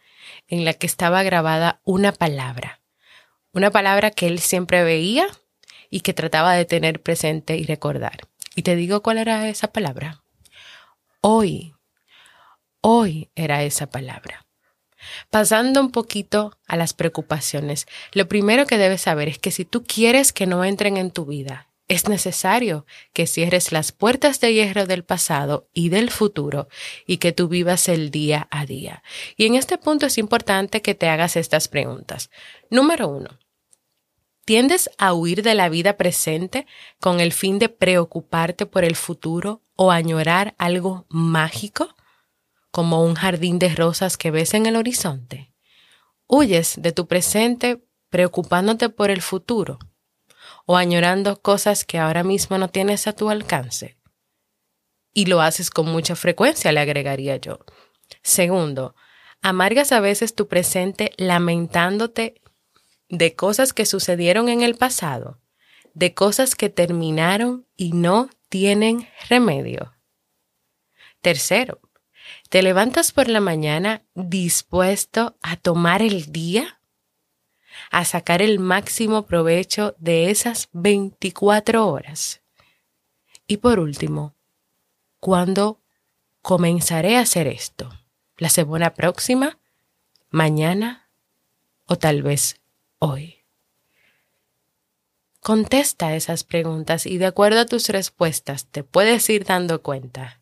en 0.47 0.64
la 0.64 0.75
que 0.75 0.87
estaba 0.87 1.23
grabada 1.23 1.80
una 1.85 2.12
palabra, 2.12 2.80
una 3.52 3.71
palabra 3.71 4.11
que 4.11 4.26
él 4.26 4.38
siempre 4.38 4.83
veía 4.83 5.26
y 5.90 6.00
que 6.00 6.14
trataba 6.14 6.54
de 6.54 6.64
tener 6.64 7.02
presente 7.02 7.57
y 7.57 7.64
recordar. 7.64 8.21
Y 8.54 8.62
te 8.62 8.76
digo 8.76 9.02
cuál 9.02 9.18
era 9.18 9.49
esa 9.49 9.68
palabra. 9.68 10.23
Hoy, 11.21 11.75
hoy 12.80 13.30
era 13.35 13.62
esa 13.62 13.88
palabra. 13.88 14.47
Pasando 15.30 15.80
un 15.80 15.90
poquito 15.90 16.59
a 16.66 16.76
las 16.76 16.92
preocupaciones, 16.92 17.87
lo 18.12 18.28
primero 18.28 18.66
que 18.66 18.78
debes 18.78 19.02
saber 19.02 19.28
es 19.28 19.38
que 19.38 19.50
si 19.50 19.64
tú 19.64 19.85
quieres 19.85 20.33
que 20.33 20.47
no 20.47 20.64
entren 20.64 20.97
en 20.97 21.11
tu 21.11 21.25
vida, 21.25 21.67
es 21.88 22.07
necesario 22.07 22.85
que 23.14 23.26
cierres 23.26 23.73
las 23.73 23.92
puertas 23.92 24.40
de 24.40 24.52
hierro 24.52 24.87
del 24.87 25.04
pasado 25.04 25.68
y 25.73 25.88
del 25.88 26.11
futuro 26.11 26.68
y 27.07 27.16
que 27.16 27.33
tú 27.33 27.49
vivas 27.49 27.88
el 27.88 28.11
día 28.11 28.47
a 28.50 28.66
día. 28.66 29.02
Y 29.37 29.47
en 29.47 29.54
este 29.54 29.78
punto 29.78 30.07
es 30.07 30.18
importante 30.18 30.83
que 30.83 30.95
te 30.95 31.09
hagas 31.09 31.37
estas 31.37 31.66
preguntas. 31.66 32.30
Número 32.71 33.09
uno. 33.09 33.30
¿Tiendes 34.45 34.90
a 34.99 35.12
huir 35.12 35.42
de 35.42 35.54
la 35.54 35.68
vida 35.68 35.97
presente 35.97 36.66
con 37.00 37.21
el 37.21 37.33
fin 37.33 37.59
de 37.59 37.68
preocuparte 37.68 38.66
por 38.66 38.85
el 38.85 38.97
futuro 38.97 39.62
o 39.75 39.90
añorar 39.90 40.54
algo 40.59 41.07
mágico, 41.09 41.95
como 42.71 43.02
un 43.02 43.14
jardín 43.14 43.59
de 43.59 43.75
rosas 43.75 44.16
que 44.16 44.30
ves 44.30 44.54
en 44.54 44.66
el 44.66 44.76
horizonte? 44.76 45.54
¿Huyes 46.26 46.76
de 46.78 46.92
tu 46.92 47.07
presente 47.07 47.83
preocupándote 48.11 48.88
por 48.88 49.11
el 49.11 49.23
futuro? 49.23 49.78
O 50.70 50.76
añorando 50.76 51.40
cosas 51.40 51.87
que 51.87 51.98
ahora 51.98 52.22
mismo 52.22 52.58
no 52.58 52.68
tienes 52.68 53.06
a 53.06 53.14
tu 53.14 53.30
alcance. 53.30 53.96
Y 55.14 55.25
lo 55.25 55.40
haces 55.40 55.70
con 55.70 55.87
mucha 55.87 56.14
frecuencia, 56.14 56.72
le 56.72 56.80
agregaría 56.80 57.38
yo. 57.38 57.60
Segundo, 58.22 58.94
amargas 59.40 59.92
a 59.92 60.00
veces 60.00 60.34
tu 60.34 60.46
presente 60.46 61.14
lamentándote 61.16 62.42
de 63.08 63.34
cosas 63.34 63.72
que 63.72 63.87
sucedieron 63.87 64.50
en 64.50 64.60
el 64.60 64.75
pasado, 64.75 65.40
de 65.94 66.12
cosas 66.12 66.54
que 66.54 66.68
terminaron 66.68 67.66
y 67.75 67.92
no 67.92 68.28
tienen 68.50 69.08
remedio. 69.30 69.94
Tercero, 71.22 71.80
te 72.50 72.62
levantas 72.62 73.12
por 73.12 73.28
la 73.28 73.40
mañana 73.40 74.02
dispuesto 74.14 75.38
a 75.40 75.56
tomar 75.56 76.02
el 76.02 76.30
día 76.30 76.77
a 77.90 78.04
sacar 78.04 78.42
el 78.42 78.59
máximo 78.59 79.26
provecho 79.26 79.95
de 79.99 80.30
esas 80.30 80.68
24 80.73 81.87
horas. 81.87 82.40
Y 83.47 83.59
por 83.59 83.80
último, 83.80 84.35
¿cuándo 85.21 85.80
comenzaré 86.42 87.16
a 87.16 87.21
hacer 87.21 87.47
esto? 87.47 87.90
¿La 88.37 88.50
semana 88.50 88.95
próxima? 88.95 89.59
¿Mañana? 90.30 91.09
¿O 91.87 91.97
tal 91.97 92.23
vez 92.23 92.61
hoy? 92.99 93.38
Contesta 95.40 96.14
esas 96.14 96.45
preguntas 96.45 97.07
y 97.07 97.16
de 97.16 97.26
acuerdo 97.26 97.61
a 97.61 97.66
tus 97.66 97.88
respuestas 97.88 98.66
te 98.66 98.85
puedes 98.85 99.30
ir 99.30 99.45
dando 99.45 99.83
cuenta 99.83 100.40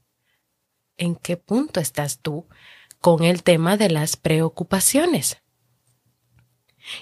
en 0.96 1.14
qué 1.14 1.36
punto 1.36 1.80
estás 1.80 2.18
tú 2.18 2.46
con 3.00 3.22
el 3.22 3.42
tema 3.42 3.76
de 3.76 3.90
las 3.90 4.16
preocupaciones. 4.16 5.38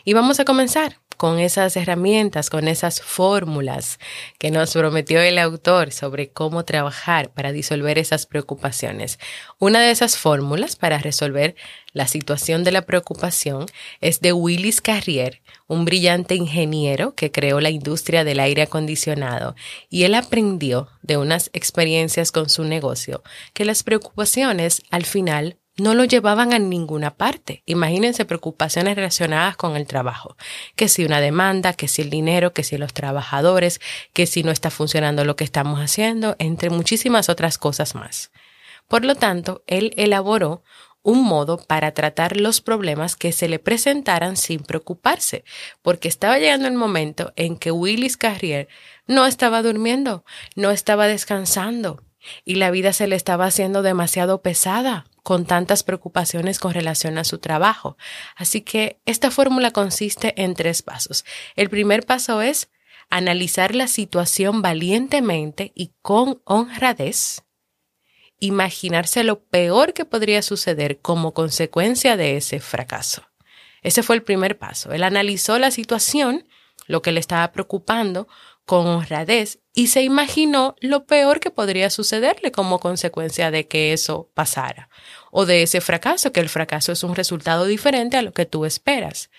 Y 0.05 0.13
vamos 0.13 0.41
a 0.41 0.45
comenzar 0.45 0.99
con 1.17 1.39
esas 1.39 1.77
herramientas, 1.77 2.51
con 2.51 2.69
esas 2.69 3.01
fórmulas 3.01 3.99
que 4.39 4.51
nos 4.51 4.73
prometió 4.73 5.21
el 5.21 5.39
autor 5.39 5.93
sobre 5.93 6.31
cómo 6.31 6.65
trabajar 6.65 7.33
para 7.33 7.53
disolver 7.53 7.99
esas 7.99 8.27
preocupaciones. 8.27 9.19
Una 9.59 9.81
de 9.81 9.91
esas 9.91 10.19
fórmulas 10.19 10.77
para 10.77 10.99
resolver 10.99 11.55
la 11.93 12.09
situación 12.09 12.65
de 12.65 12.73
la 12.73 12.83
preocupación 12.83 13.67
es 14.01 14.21
de 14.21 14.33
Willis 14.33 14.81
Carrier, 14.81 15.41
un 15.67 15.85
brillante 15.85 16.35
ingeniero 16.35 17.15
que 17.15 17.31
creó 17.31 17.61
la 17.61 17.71
industria 17.71 18.25
del 18.25 18.41
aire 18.41 18.63
acondicionado 18.63 19.55
y 19.89 20.05
él 20.05 20.15
aprendió 20.15 20.89
de 21.03 21.17
unas 21.17 21.51
experiencias 21.53 22.33
con 22.33 22.49
su 22.49 22.65
negocio 22.65 23.23
que 23.53 23.65
las 23.65 23.83
preocupaciones 23.83 24.83
al 24.91 25.05
final 25.05 25.59
no 25.77 25.95
lo 25.95 26.05
llevaban 26.05 26.53
a 26.53 26.59
ninguna 26.59 27.17
parte. 27.17 27.63
Imagínense 27.67 28.25
preocupaciones 28.25 28.95
relacionadas 28.97 29.57
con 29.57 29.77
el 29.77 29.87
trabajo, 29.87 30.37
que 30.77 30.89
si 30.89 31.05
una 31.05 31.21
demanda, 31.21 31.73
que 31.73 31.89
si 31.89 32.03
el 32.03 32.11
dinero, 32.11 32.53
que 32.53 32.63
si 32.63 32.79
los 32.79 32.93
trabajadores, 32.93 33.81
que 34.13 34.27
si 34.27 34.43
no 34.43 34.53
está 34.53 34.71
funcionando 34.71 35.25
lo 35.25 35.37
que 35.37 35.45
estamos 35.45 35.81
haciendo, 35.81 36.37
entre 36.39 36.71
muchísimas 36.71 37.29
otras 37.29 37.59
cosas 37.59 37.95
más. 37.95 38.31
Por 38.89 39.05
lo 39.05 39.15
tanto, 39.15 39.65
él 39.67 39.93
elaboró 39.97 40.63
un 41.03 41.23
modo 41.23 41.59
para 41.59 41.93
tratar 41.93 42.37
los 42.39 42.61
problemas 42.61 43.15
que 43.15 43.33
se 43.33 43.49
le 43.49 43.59
presentaran 43.59 44.37
sin 44.37 44.61
preocuparse, 44.61 45.45
porque 45.83 46.09
estaba 46.09 46.39
llegando 46.39 46.67
el 46.67 46.75
momento 46.75 47.33
en 47.37 47.59
que 47.59 47.71
Willis 47.71 48.17
Carrier 48.17 48.69
no 49.07 49.27
estaba 49.27 49.63
durmiendo, 49.63 50.25
no 50.57 50.71
estaba 50.71 51.07
descansando, 51.07 52.03
y 52.45 52.55
la 52.55 52.71
vida 52.71 52.95
se 52.95 53.07
le 53.07 53.17
estaba 53.17 53.45
haciendo 53.45 53.83
demasiado 53.83 54.41
pesada 54.41 55.05
con 55.25 55.47
tantas 55.47 55.83
preocupaciones 55.83 56.61
con 56.61 56.75
relación 56.75 57.17
a 57.19 57.25
su 57.25 57.39
trabajo. 57.39 57.97
Así 58.37 58.61
que 58.61 59.01
esta 59.07 59.31
fórmula 59.33 59.73
consiste 59.73 60.41
en 60.41 60.55
tres 60.55 60.83
pasos. 60.83 61.25
El 61.57 61.71
primer 61.71 62.05
paso 62.05 62.43
es 62.43 62.69
analizar 63.09 63.75
la 63.75 63.89
situación 63.89 64.61
valientemente 64.61 65.73
y 65.75 65.93
con 66.03 66.43
honradez, 66.45 67.43
imaginarse 68.39 69.25
lo 69.25 69.43
peor 69.45 69.95
que 69.95 70.05
podría 70.05 70.43
suceder 70.43 71.01
como 71.01 71.33
consecuencia 71.33 72.19
de 72.19 72.37
ese 72.37 72.61
fracaso. 72.61 73.23
Ese 73.83 74.03
fue 74.03 74.17
el 74.17 74.23
primer 74.23 74.59
paso. 74.59 74.93
Él 74.93 75.03
analizó 75.03 75.59
la 75.59 75.71
situación, 75.71 76.47
lo 76.87 77.01
que 77.01 77.13
le 77.13 77.21
estaba 77.21 77.51
preocupando, 77.53 78.29
con 78.65 78.87
honradez 78.87 79.61
y 79.75 79.89
se 79.89 80.03
imaginó 80.03 80.77
lo 80.81 81.05
peor 81.05 81.41
que 81.41 81.51
podría 81.51 81.91
sucederle 81.91 82.53
como 82.53 82.81
consecuencia 82.81 83.51
de 83.51 83.67
que 83.67 83.93
eso 83.93 84.31
pasara 84.35 84.89
o 85.31 85.47
de 85.47 85.63
ese 85.63 85.81
fracaso, 85.81 86.33
que 86.33 86.41
el 86.41 86.49
fracaso 86.49 86.93
es 86.93 87.03
un 87.03 87.17
resultado 87.17 87.67
diferente 87.67 88.17
a 88.17 88.23
lo 88.23 88.33
que 88.33 88.47
tú 88.47 88.65
esperas. 88.65 89.31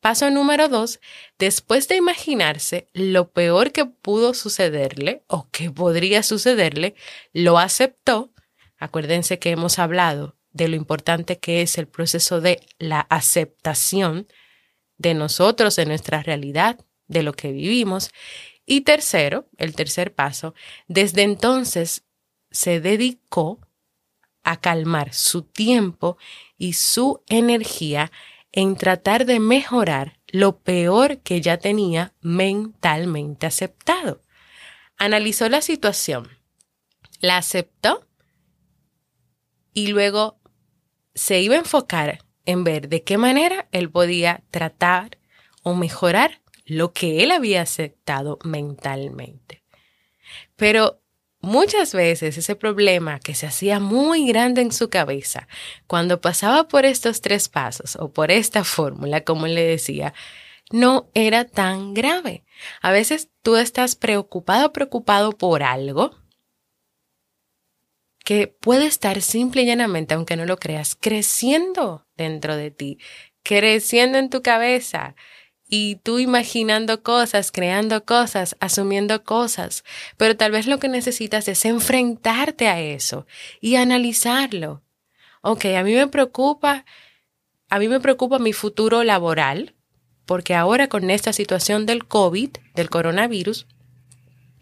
Paso 0.00 0.30
número 0.30 0.68
dos, 0.68 1.00
después 1.38 1.88
de 1.88 1.96
imaginarse 1.96 2.86
lo 2.92 3.30
peor 3.30 3.72
que 3.72 3.84
pudo 3.84 4.32
sucederle 4.32 5.24
o 5.26 5.48
que 5.50 5.70
podría 5.70 6.22
sucederle, 6.22 6.94
lo 7.32 7.58
aceptó. 7.58 8.30
Acuérdense 8.78 9.40
que 9.40 9.50
hemos 9.50 9.80
hablado 9.80 10.36
de 10.52 10.68
lo 10.68 10.76
importante 10.76 11.38
que 11.38 11.62
es 11.62 11.78
el 11.78 11.88
proceso 11.88 12.40
de 12.40 12.60
la 12.78 13.00
aceptación 13.00 14.28
de 14.98 15.14
nosotros, 15.14 15.74
de 15.76 15.86
nuestra 15.86 16.22
realidad, 16.22 16.78
de 17.08 17.22
lo 17.22 17.32
que 17.32 17.50
vivimos. 17.50 18.10
Y 18.70 18.82
tercero, 18.82 19.48
el 19.56 19.74
tercer 19.74 20.14
paso, 20.14 20.54
desde 20.88 21.22
entonces 21.22 22.04
se 22.50 22.80
dedicó 22.80 23.60
a 24.42 24.60
calmar 24.60 25.14
su 25.14 25.40
tiempo 25.40 26.18
y 26.58 26.74
su 26.74 27.22
energía 27.28 28.12
en 28.52 28.76
tratar 28.76 29.24
de 29.24 29.40
mejorar 29.40 30.20
lo 30.26 30.58
peor 30.58 31.20
que 31.20 31.40
ya 31.40 31.56
tenía 31.56 32.12
mentalmente 32.20 33.46
aceptado. 33.46 34.20
Analizó 34.98 35.48
la 35.48 35.62
situación, 35.62 36.28
la 37.20 37.38
aceptó 37.38 38.06
y 39.72 39.86
luego 39.86 40.40
se 41.14 41.40
iba 41.40 41.54
a 41.54 41.60
enfocar 41.60 42.18
en 42.44 42.64
ver 42.64 42.90
de 42.90 43.02
qué 43.02 43.16
manera 43.16 43.66
él 43.72 43.90
podía 43.90 44.42
tratar 44.50 45.16
o 45.62 45.74
mejorar 45.74 46.42
lo 46.68 46.92
que 46.92 47.24
él 47.24 47.32
había 47.32 47.62
aceptado 47.62 48.38
mentalmente. 48.44 49.64
Pero 50.54 51.00
Muchas 51.40 51.94
veces 51.94 52.36
ese 52.36 52.56
problema 52.56 53.20
que 53.20 53.34
se 53.34 53.46
hacía 53.46 53.78
muy 53.78 54.26
grande 54.26 54.60
en 54.60 54.72
su 54.72 54.90
cabeza, 54.90 55.46
cuando 55.86 56.20
pasaba 56.20 56.66
por 56.66 56.84
estos 56.84 57.20
tres 57.20 57.48
pasos 57.48 57.94
o 57.94 58.12
por 58.12 58.32
esta 58.32 58.64
fórmula, 58.64 59.22
como 59.22 59.46
le 59.46 59.62
decía, 59.62 60.14
no 60.72 61.08
era 61.14 61.44
tan 61.44 61.94
grave. 61.94 62.44
A 62.82 62.90
veces 62.90 63.30
tú 63.42 63.56
estás 63.56 63.94
preocupado 63.94 64.72
preocupado 64.72 65.30
por 65.30 65.62
algo 65.62 66.10
que 68.24 68.48
puede 68.48 68.86
estar 68.86 69.22
simple 69.22 69.62
y 69.62 69.66
llanamente, 69.66 70.14
aunque 70.14 70.36
no 70.36 70.44
lo 70.44 70.58
creas, 70.58 70.96
creciendo 70.96 72.04
dentro 72.16 72.56
de 72.56 72.72
ti, 72.72 72.98
creciendo 73.44 74.18
en 74.18 74.28
tu 74.28 74.42
cabeza, 74.42 75.14
y 75.68 75.96
tú 75.96 76.18
imaginando 76.18 77.02
cosas, 77.02 77.52
creando 77.52 78.04
cosas, 78.04 78.56
asumiendo 78.58 79.22
cosas, 79.22 79.84
pero 80.16 80.36
tal 80.36 80.50
vez 80.50 80.66
lo 80.66 80.78
que 80.78 80.88
necesitas 80.88 81.46
es 81.46 81.64
enfrentarte 81.66 82.68
a 82.68 82.80
eso 82.80 83.26
y 83.60 83.76
analizarlo. 83.76 84.82
Ok, 85.42 85.66
a 85.66 85.84
mí 85.84 85.94
me 85.94 86.08
preocupa, 86.08 86.84
a 87.68 87.78
mí 87.78 87.88
me 87.88 88.00
preocupa 88.00 88.38
mi 88.38 88.54
futuro 88.54 89.04
laboral, 89.04 89.74
porque 90.24 90.54
ahora 90.54 90.88
con 90.88 91.10
esta 91.10 91.32
situación 91.32 91.86
del 91.86 92.06
COVID, 92.06 92.50
del 92.74 92.90
coronavirus, 92.90 93.66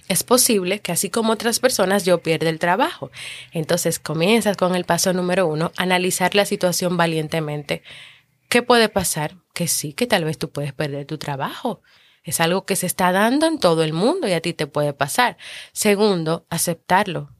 es 0.09 0.23
posible 0.23 0.81
que 0.81 0.93
así 0.93 1.11
como 1.11 1.33
otras 1.33 1.59
personas 1.59 2.05
yo 2.05 2.19
pierda 2.19 2.49
el 2.49 2.59
trabajo. 2.59 3.11
Entonces 3.53 3.99
comienzas 3.99 4.57
con 4.57 4.77
el 4.77 4.85
paso 4.85 5.13
número 5.13 5.47
uno, 5.47 5.73
analizar 5.77 6.35
la 6.35 6.47
situación 6.47 6.97
valientemente. 6.97 7.83
¿Qué 8.49 8.63
puede 8.63 8.89
pasar? 8.89 9.37
Que 9.55 9.69
sí, 9.69 9.93
que 9.93 10.07
tal 10.07 10.25
vez 10.25 10.39
tú 10.39 10.51
puedes 10.51 10.73
perder 10.73 11.07
tu 11.07 11.19
trabajo. 11.19 11.83
Es 12.23 12.41
algo 12.41 12.65
que 12.67 12.77
se 12.77 12.87
está 12.87 13.13
dando 13.13 13.47
en 13.47 13.59
todo 13.59 13.83
el 13.83 13.93
mundo 13.93 14.29
y 14.29 14.33
a 14.33 14.41
ti 14.41 14.53
te 14.53 14.67
puede 14.67 14.93
pasar. 14.93 15.37
Segundo, 15.73 16.47
aceptarlo. 16.51 17.33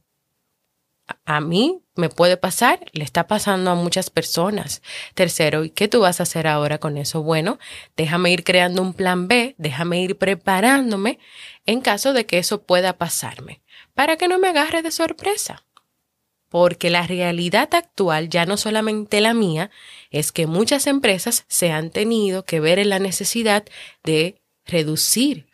A 1.25 1.39
mí 1.39 1.81
me 1.95 2.09
puede 2.09 2.35
pasar, 2.35 2.79
le 2.91 3.03
está 3.03 3.27
pasando 3.27 3.71
a 3.71 3.75
muchas 3.75 4.09
personas. 4.09 4.81
Tercero, 5.13 5.63
¿y 5.63 5.69
qué 5.69 5.87
tú 5.87 6.01
vas 6.01 6.19
a 6.19 6.23
hacer 6.23 6.47
ahora 6.47 6.79
con 6.79 6.97
eso? 6.97 7.23
Bueno, 7.23 7.59
déjame 7.95 8.31
ir 8.31 8.43
creando 8.43 8.81
un 8.81 8.93
plan 8.93 9.27
B, 9.27 9.55
déjame 9.57 10.01
ir 10.01 10.17
preparándome 10.17 11.19
en 11.65 11.81
caso 11.81 12.11
de 12.13 12.25
que 12.25 12.39
eso 12.39 12.63
pueda 12.63 12.97
pasarme, 12.97 13.61
para 13.93 14.17
que 14.17 14.27
no 14.27 14.37
me 14.37 14.49
agarre 14.49 14.81
de 14.81 14.91
sorpresa 14.91 15.66
porque 16.49 16.89
la 16.89 17.05
realidad 17.05 17.73
actual, 17.73 18.29
ya 18.29 18.45
no 18.45 18.57
solamente 18.57 19.21
la 19.21 19.33
mía, 19.33 19.69
es 20.11 20.31
que 20.31 20.47
muchas 20.47 20.87
empresas 20.87 21.45
se 21.47 21.71
han 21.71 21.89
tenido 21.89 22.45
que 22.45 22.59
ver 22.59 22.79
en 22.79 22.89
la 22.89 22.99
necesidad 22.99 23.65
de 24.03 24.41
reducir 24.65 25.47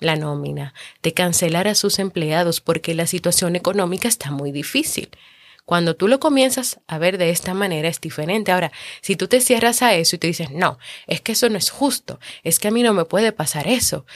la 0.00 0.16
nómina, 0.16 0.74
de 1.02 1.12
cancelar 1.12 1.66
a 1.66 1.74
sus 1.74 1.98
empleados 1.98 2.60
porque 2.60 2.94
la 2.94 3.06
situación 3.06 3.56
económica 3.56 4.08
está 4.08 4.30
muy 4.30 4.52
difícil. 4.52 5.10
Cuando 5.64 5.96
tú 5.96 6.08
lo 6.08 6.18
comienzas 6.18 6.80
a 6.86 6.96
ver 6.96 7.18
de 7.18 7.28
esta 7.28 7.52
manera 7.52 7.88
es 7.88 8.00
diferente. 8.00 8.52
Ahora, 8.52 8.72
si 9.02 9.16
tú 9.16 9.28
te 9.28 9.40
cierras 9.40 9.82
a 9.82 9.94
eso 9.94 10.16
y 10.16 10.18
te 10.18 10.26
dices, 10.26 10.50
no, 10.50 10.78
es 11.06 11.20
que 11.20 11.32
eso 11.32 11.50
no 11.50 11.58
es 11.58 11.68
justo, 11.68 12.20
es 12.42 12.58
que 12.58 12.68
a 12.68 12.70
mí 12.70 12.82
no 12.82 12.94
me 12.94 13.04
puede 13.04 13.32
pasar 13.32 13.66
eso, 13.66 14.06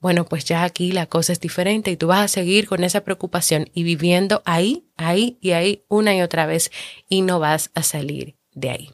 bueno, 0.00 0.24
pues 0.26 0.44
ya 0.44 0.64
aquí 0.64 0.92
la 0.92 1.06
cosa 1.06 1.32
es 1.32 1.40
diferente 1.40 1.90
y 1.90 1.96
tú 1.96 2.08
vas 2.08 2.24
a 2.24 2.28
seguir 2.28 2.66
con 2.68 2.84
esa 2.84 3.02
preocupación 3.02 3.70
y 3.72 3.82
viviendo 3.82 4.42
ahí, 4.44 4.84
ahí 4.96 5.38
y 5.40 5.52
ahí 5.52 5.84
una 5.88 6.14
y 6.14 6.22
otra 6.22 6.46
vez 6.46 6.70
y 7.08 7.22
no 7.22 7.40
vas 7.40 7.70
a 7.74 7.82
salir 7.82 8.36
de 8.52 8.70
ahí. 8.70 8.90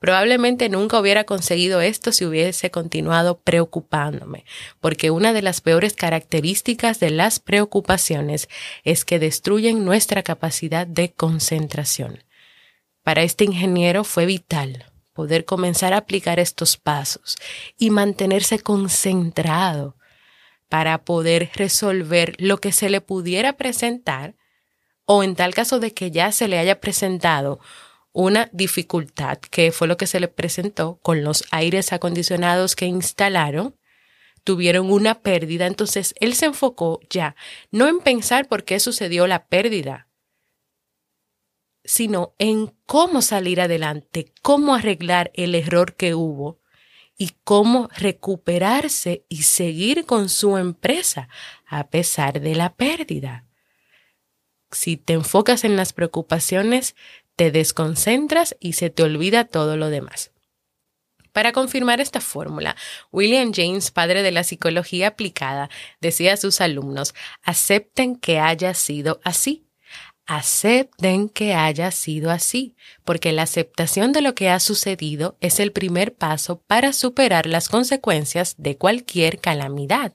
Probablemente 0.00 0.68
nunca 0.68 0.98
hubiera 0.98 1.24
conseguido 1.24 1.80
esto 1.80 2.12
si 2.12 2.24
hubiese 2.24 2.70
continuado 2.70 3.40
preocupándome, 3.40 4.44
porque 4.80 5.10
una 5.10 5.32
de 5.32 5.42
las 5.42 5.60
peores 5.60 5.94
características 5.94 6.98
de 7.00 7.10
las 7.10 7.38
preocupaciones 7.38 8.48
es 8.84 9.04
que 9.04 9.18
destruyen 9.18 9.84
nuestra 9.84 10.22
capacidad 10.22 10.86
de 10.86 11.12
concentración. 11.12 12.24
Para 13.02 13.22
este 13.22 13.44
ingeniero 13.44 14.04
fue 14.04 14.26
vital 14.26 14.86
poder 15.12 15.44
comenzar 15.44 15.92
a 15.92 15.98
aplicar 15.98 16.38
estos 16.40 16.76
pasos 16.76 17.36
y 17.78 17.90
mantenerse 17.90 18.58
concentrado 18.58 19.96
para 20.72 21.04
poder 21.04 21.50
resolver 21.54 22.34
lo 22.38 22.56
que 22.56 22.72
se 22.72 22.88
le 22.88 23.02
pudiera 23.02 23.58
presentar 23.58 24.36
o 25.04 25.22
en 25.22 25.36
tal 25.36 25.52
caso 25.52 25.80
de 25.80 25.92
que 25.92 26.10
ya 26.10 26.32
se 26.32 26.48
le 26.48 26.58
haya 26.58 26.80
presentado 26.80 27.60
una 28.12 28.48
dificultad, 28.54 29.36
que 29.36 29.70
fue 29.70 29.86
lo 29.86 29.98
que 29.98 30.06
se 30.06 30.18
le 30.18 30.28
presentó 30.28 30.98
con 31.02 31.24
los 31.24 31.44
aires 31.50 31.92
acondicionados 31.92 32.74
que 32.74 32.86
instalaron, 32.86 33.76
tuvieron 34.44 34.90
una 34.90 35.20
pérdida, 35.20 35.66
entonces 35.66 36.14
él 36.20 36.32
se 36.32 36.46
enfocó 36.46 37.00
ya 37.10 37.36
no 37.70 37.86
en 37.86 37.98
pensar 37.98 38.48
por 38.48 38.64
qué 38.64 38.80
sucedió 38.80 39.26
la 39.26 39.48
pérdida, 39.48 40.08
sino 41.84 42.34
en 42.38 42.74
cómo 42.86 43.20
salir 43.20 43.60
adelante, 43.60 44.32
cómo 44.40 44.74
arreglar 44.74 45.32
el 45.34 45.54
error 45.54 45.96
que 45.96 46.14
hubo 46.14 46.61
y 47.16 47.32
cómo 47.44 47.88
recuperarse 47.96 49.24
y 49.28 49.42
seguir 49.42 50.06
con 50.06 50.28
su 50.28 50.56
empresa 50.56 51.28
a 51.66 51.88
pesar 51.88 52.40
de 52.40 52.54
la 52.54 52.74
pérdida. 52.74 53.44
Si 54.70 54.96
te 54.96 55.12
enfocas 55.12 55.64
en 55.64 55.76
las 55.76 55.92
preocupaciones, 55.92 56.96
te 57.36 57.50
desconcentras 57.50 58.56
y 58.60 58.74
se 58.74 58.90
te 58.90 59.02
olvida 59.02 59.44
todo 59.44 59.76
lo 59.76 59.90
demás. 59.90 60.32
Para 61.32 61.52
confirmar 61.52 62.00
esta 62.00 62.20
fórmula, 62.20 62.76
William 63.10 63.52
James, 63.54 63.90
padre 63.90 64.22
de 64.22 64.32
la 64.32 64.44
psicología 64.44 65.08
aplicada, 65.08 65.70
decía 66.00 66.34
a 66.34 66.36
sus 66.36 66.60
alumnos, 66.60 67.14
acepten 67.42 68.16
que 68.16 68.38
haya 68.38 68.74
sido 68.74 69.20
así 69.24 69.66
acepten 70.26 71.28
que 71.28 71.54
haya 71.54 71.90
sido 71.90 72.30
así, 72.30 72.76
porque 73.04 73.32
la 73.32 73.42
aceptación 73.42 74.12
de 74.12 74.22
lo 74.22 74.34
que 74.34 74.50
ha 74.50 74.60
sucedido 74.60 75.36
es 75.40 75.60
el 75.60 75.72
primer 75.72 76.14
paso 76.14 76.60
para 76.66 76.92
superar 76.92 77.46
las 77.46 77.68
consecuencias 77.68 78.54
de 78.58 78.76
cualquier 78.76 79.40
calamidad. 79.40 80.14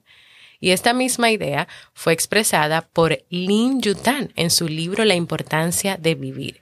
Y 0.59 0.71
esta 0.71 0.93
misma 0.93 1.29
idea 1.29 1.67
fue 1.93 2.13
expresada 2.13 2.81
por 2.81 3.23
Lin 3.29 3.81
Yutan 3.81 4.31
en 4.35 4.49
su 4.49 4.67
libro 4.67 5.05
La 5.05 5.15
importancia 5.15 5.97
de 5.97 6.15
vivir. 6.15 6.61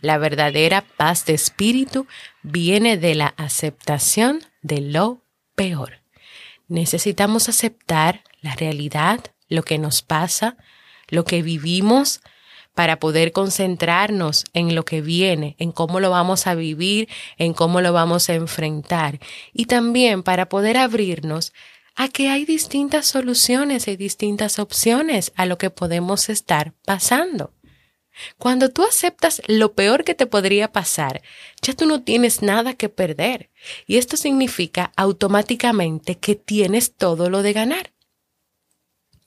La 0.00 0.18
verdadera 0.18 0.82
paz 0.82 1.24
de 1.26 1.34
espíritu 1.34 2.06
viene 2.42 2.96
de 2.96 3.14
la 3.14 3.28
aceptación 3.36 4.40
de 4.62 4.80
lo 4.80 5.22
peor. 5.54 6.00
Necesitamos 6.68 7.48
aceptar 7.48 8.22
la 8.40 8.54
realidad, 8.54 9.20
lo 9.48 9.62
que 9.62 9.78
nos 9.78 10.02
pasa, 10.02 10.56
lo 11.08 11.24
que 11.24 11.42
vivimos, 11.42 12.20
para 12.76 13.00
poder 13.00 13.32
concentrarnos 13.32 14.44
en 14.52 14.74
lo 14.74 14.84
que 14.84 15.00
viene, 15.00 15.56
en 15.58 15.72
cómo 15.72 15.98
lo 15.98 16.10
vamos 16.10 16.46
a 16.46 16.54
vivir, 16.54 17.08
en 17.38 17.54
cómo 17.54 17.80
lo 17.80 17.94
vamos 17.94 18.28
a 18.28 18.34
enfrentar 18.34 19.18
y 19.54 19.64
también 19.64 20.22
para 20.22 20.50
poder 20.50 20.76
abrirnos 20.76 21.54
a 21.94 22.08
que 22.08 22.28
hay 22.28 22.44
distintas 22.44 23.06
soluciones 23.06 23.88
y 23.88 23.96
distintas 23.96 24.58
opciones 24.58 25.32
a 25.36 25.46
lo 25.46 25.56
que 25.56 25.70
podemos 25.70 26.28
estar 26.28 26.74
pasando. 26.84 27.54
Cuando 28.36 28.68
tú 28.68 28.82
aceptas 28.82 29.40
lo 29.46 29.72
peor 29.72 30.04
que 30.04 30.14
te 30.14 30.26
podría 30.26 30.70
pasar, 30.70 31.22
ya 31.62 31.72
tú 31.72 31.86
no 31.86 32.02
tienes 32.02 32.42
nada 32.42 32.74
que 32.74 32.90
perder. 32.90 33.48
Y 33.86 33.96
esto 33.96 34.18
significa 34.18 34.92
automáticamente 34.96 36.18
que 36.18 36.34
tienes 36.34 36.94
todo 36.94 37.30
lo 37.30 37.40
de 37.40 37.54
ganar. 37.54 37.94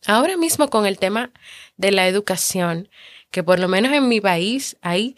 Ahora 0.06 0.38
mismo 0.38 0.70
con 0.70 0.86
el 0.86 0.98
tema 0.98 1.32
de 1.78 1.92
la 1.92 2.08
educación, 2.08 2.90
que 3.32 3.44
por 3.44 3.60
lo 3.60 3.68
menos 3.68 3.92
en 3.94 4.08
mi 4.08 4.22
país 4.22 4.78
hay 4.82 5.16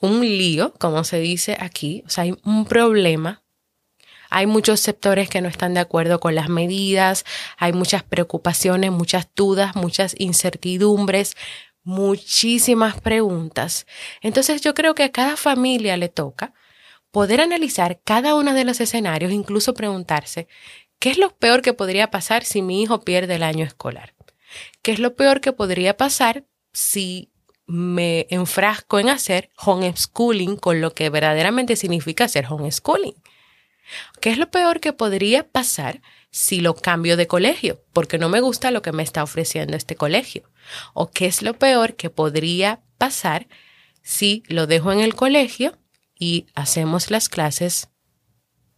un 0.00 0.20
lío, 0.20 0.74
como 0.78 1.04
se 1.04 1.20
dice 1.20 1.56
aquí, 1.60 2.02
o 2.06 2.10
sea, 2.10 2.24
hay 2.24 2.36
un 2.44 2.66
problema 2.66 3.42
Hay 4.30 4.46
muchos 4.46 4.80
sectores 4.80 5.28
que 5.28 5.40
no 5.40 5.48
están 5.48 5.74
de 5.74 5.80
acuerdo 5.80 6.20
con 6.20 6.34
las 6.34 6.48
medidas, 6.48 7.24
hay 7.56 7.72
muchas 7.72 8.02
preocupaciones, 8.02 8.90
muchas 8.90 9.28
dudas, 9.34 9.76
muchas 9.76 10.14
incertidumbres, 10.18 11.36
muchísimas 11.84 13.00
preguntas. 13.00 13.86
Entonces 14.20 14.60
yo 14.62 14.74
creo 14.74 14.94
que 14.94 15.04
a 15.04 15.12
cada 15.12 15.36
familia 15.36 15.96
le 15.96 16.08
toca 16.08 16.52
poder 17.10 17.40
analizar 17.40 18.00
cada 18.04 18.34
uno 18.34 18.52
de 18.52 18.64
los 18.64 18.80
escenarios, 18.80 19.32
incluso 19.32 19.74
preguntarse, 19.74 20.48
¿qué 20.98 21.10
es 21.10 21.18
lo 21.18 21.30
peor 21.36 21.62
que 21.62 21.72
podría 21.72 22.10
pasar 22.10 22.44
si 22.44 22.62
mi 22.62 22.82
hijo 22.82 23.02
pierde 23.02 23.36
el 23.36 23.42
año 23.42 23.64
escolar? 23.64 24.14
¿Qué 24.82 24.92
es 24.92 24.98
lo 24.98 25.14
peor 25.14 25.40
que 25.40 25.52
podría 25.52 25.96
pasar 25.96 26.44
si 26.72 27.30
me 27.66 28.26
enfrasco 28.30 28.98
en 28.98 29.08
hacer 29.08 29.50
homeschooling 29.56 30.56
con 30.56 30.80
lo 30.80 30.94
que 30.94 31.10
verdaderamente 31.10 31.76
significa 31.76 32.24
hacer 32.24 32.46
homeschooling? 32.48 33.14
¿Qué 34.20 34.30
es 34.30 34.38
lo 34.38 34.50
peor 34.50 34.80
que 34.80 34.92
podría 34.92 35.48
pasar 35.48 36.02
si 36.30 36.60
lo 36.60 36.74
cambio 36.74 37.16
de 37.16 37.26
colegio? 37.26 37.82
Porque 37.92 38.18
no 38.18 38.28
me 38.28 38.40
gusta 38.40 38.70
lo 38.70 38.82
que 38.82 38.92
me 38.92 39.02
está 39.02 39.22
ofreciendo 39.22 39.76
este 39.76 39.96
colegio. 39.96 40.50
¿O 40.94 41.10
qué 41.10 41.26
es 41.26 41.42
lo 41.42 41.58
peor 41.58 41.94
que 41.94 42.10
podría 42.10 42.82
pasar 42.98 43.46
si 44.02 44.42
lo 44.48 44.66
dejo 44.66 44.92
en 44.92 45.00
el 45.00 45.14
colegio 45.14 45.78
y 46.18 46.46
hacemos 46.54 47.10
las 47.10 47.28
clases 47.28 47.88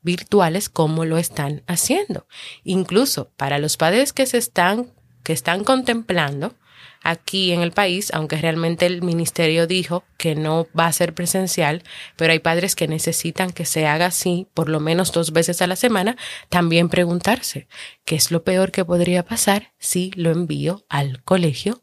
virtuales 0.03 0.68
como 0.68 1.05
lo 1.05 1.18
están 1.18 1.62
haciendo? 1.66 2.27
Incluso 2.64 3.31
para 3.37 3.59
los 3.59 3.77
padres 3.77 4.12
que 4.12 4.27
se 4.27 4.38
están 4.38 4.92
que 5.24 5.33
están 5.33 5.64
contemplando 5.64 6.55
aquí 7.02 7.52
en 7.52 7.61
el 7.61 7.72
país, 7.72 8.11
aunque 8.12 8.37
realmente 8.37 8.87
el 8.87 9.02
ministerio 9.02 9.66
dijo 9.66 10.04
que 10.16 10.34
no 10.34 10.66
va 10.78 10.87
a 10.87 10.92
ser 10.92 11.14
presencial, 11.14 11.82
pero 12.16 12.32
hay 12.32 12.38
padres 12.38 12.74
que 12.74 12.88
necesitan 12.88 13.50
que 13.50 13.64
se 13.64 13.87
haga 13.87 14.06
así 14.06 14.48
por 14.54 14.68
lo 14.68 14.80
menos 14.80 15.12
dos 15.12 15.32
veces 15.32 15.62
a 15.62 15.66
la 15.66 15.76
semana, 15.76 16.16
también 16.48 16.88
preguntarse, 16.88 17.68
¿qué 18.04 18.16
es 18.16 18.30
lo 18.30 18.44
peor 18.44 18.72
que 18.72 18.84
podría 18.84 19.24
pasar 19.24 19.72
si 19.78 20.11
lo 20.16 20.30
envío 20.30 20.84
al 20.88 21.22
colegio 21.22 21.82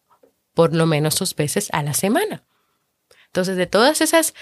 por 0.54 0.76
lo 0.76 0.86
menos 0.86 1.18
dos 1.18 1.36
veces 1.36 1.70
a 1.72 1.84
la 1.84 1.94
semana? 1.94 2.44
Entonces, 3.28 3.58
de 3.58 3.68
todas 3.68 4.02
esas 4.02 4.34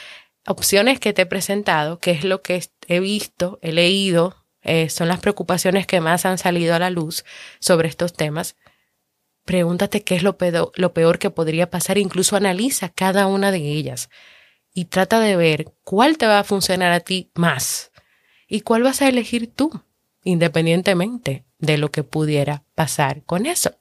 opciones 0.46 1.00
que 1.00 1.14
te 1.14 1.24
he 1.24 1.26
presentado, 1.26 2.00
que 2.00 2.12
es 2.12 2.24
lo 2.24 2.42
que 2.42 2.64
he 2.88 3.00
visto, 3.00 3.60
he 3.62 3.72
leído, 3.72 4.36
eh, 4.62 4.90
son 4.90 5.08
las 5.08 5.20
preocupaciones 5.20 5.88
que 5.88 6.00
más 6.00 6.26
han 6.26 6.38
salido 6.38 6.76
a 6.76 6.80
la 6.80 6.90
luz 6.90 7.26
sobre 7.60 7.90
estos 7.90 8.14
temas, 8.14 8.56
Pregúntate 9.46 10.04
qué 10.04 10.16
es 10.16 10.24
lo 10.24 10.38
peor, 10.38 10.72
lo 10.76 10.94
peor 10.94 11.20
que 11.20 11.30
podría 11.30 11.70
pasar, 11.70 11.98
incluso 11.98 12.36
analiza 12.36 12.90
cada 12.90 13.28
una 13.28 13.52
de 13.52 13.60
ellas 13.60 14.10
y 14.74 14.86
trata 14.86 15.20
de 15.20 15.36
ver 15.36 15.74
cuál 15.84 16.18
te 16.18 16.28
va 16.28 16.40
a 16.40 16.44
funcionar 16.44 16.92
a 16.92 17.02
ti 17.02 17.30
más 17.36 17.92
y 18.48 18.62
cuál 18.62 18.84
vas 18.84 19.02
a 19.02 19.10
elegir 19.10 19.52
tú, 19.54 19.84
independientemente 20.24 21.46
de 21.60 21.78
lo 21.78 21.92
que 21.92 22.04
pudiera 22.04 22.64
pasar 22.76 23.24
con 23.24 23.46
eso. 23.46 23.72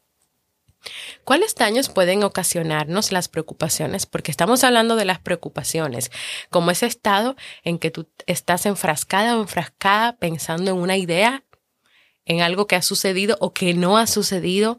¿Cuáles 1.25 1.55
daños 1.55 1.89
pueden 1.89 2.25
ocasionarnos 2.25 3.13
las 3.13 3.29
preocupaciones? 3.29 4.07
Porque 4.07 4.31
estamos 4.31 4.65
hablando 4.65 4.97
de 4.97 5.05
las 5.05 5.21
preocupaciones, 5.21 6.11
como 6.51 6.71
ese 6.73 6.87
estado 6.87 7.37
en 7.63 7.79
que 7.79 7.91
tú 7.91 8.09
estás 8.27 8.67
enfrascada 8.67 9.37
o 9.37 9.43
enfrascada 9.43 10.17
pensando 10.17 10.73
en 10.73 10.79
una 10.79 10.97
idea, 10.97 11.45
en 12.25 12.41
algo 12.41 12.67
que 12.67 12.77
ha 12.77 12.83
sucedido 12.83 13.37
o 13.41 13.53
que 13.53 13.75
no 13.75 13.97
ha 13.97 14.07
sucedido 14.07 14.79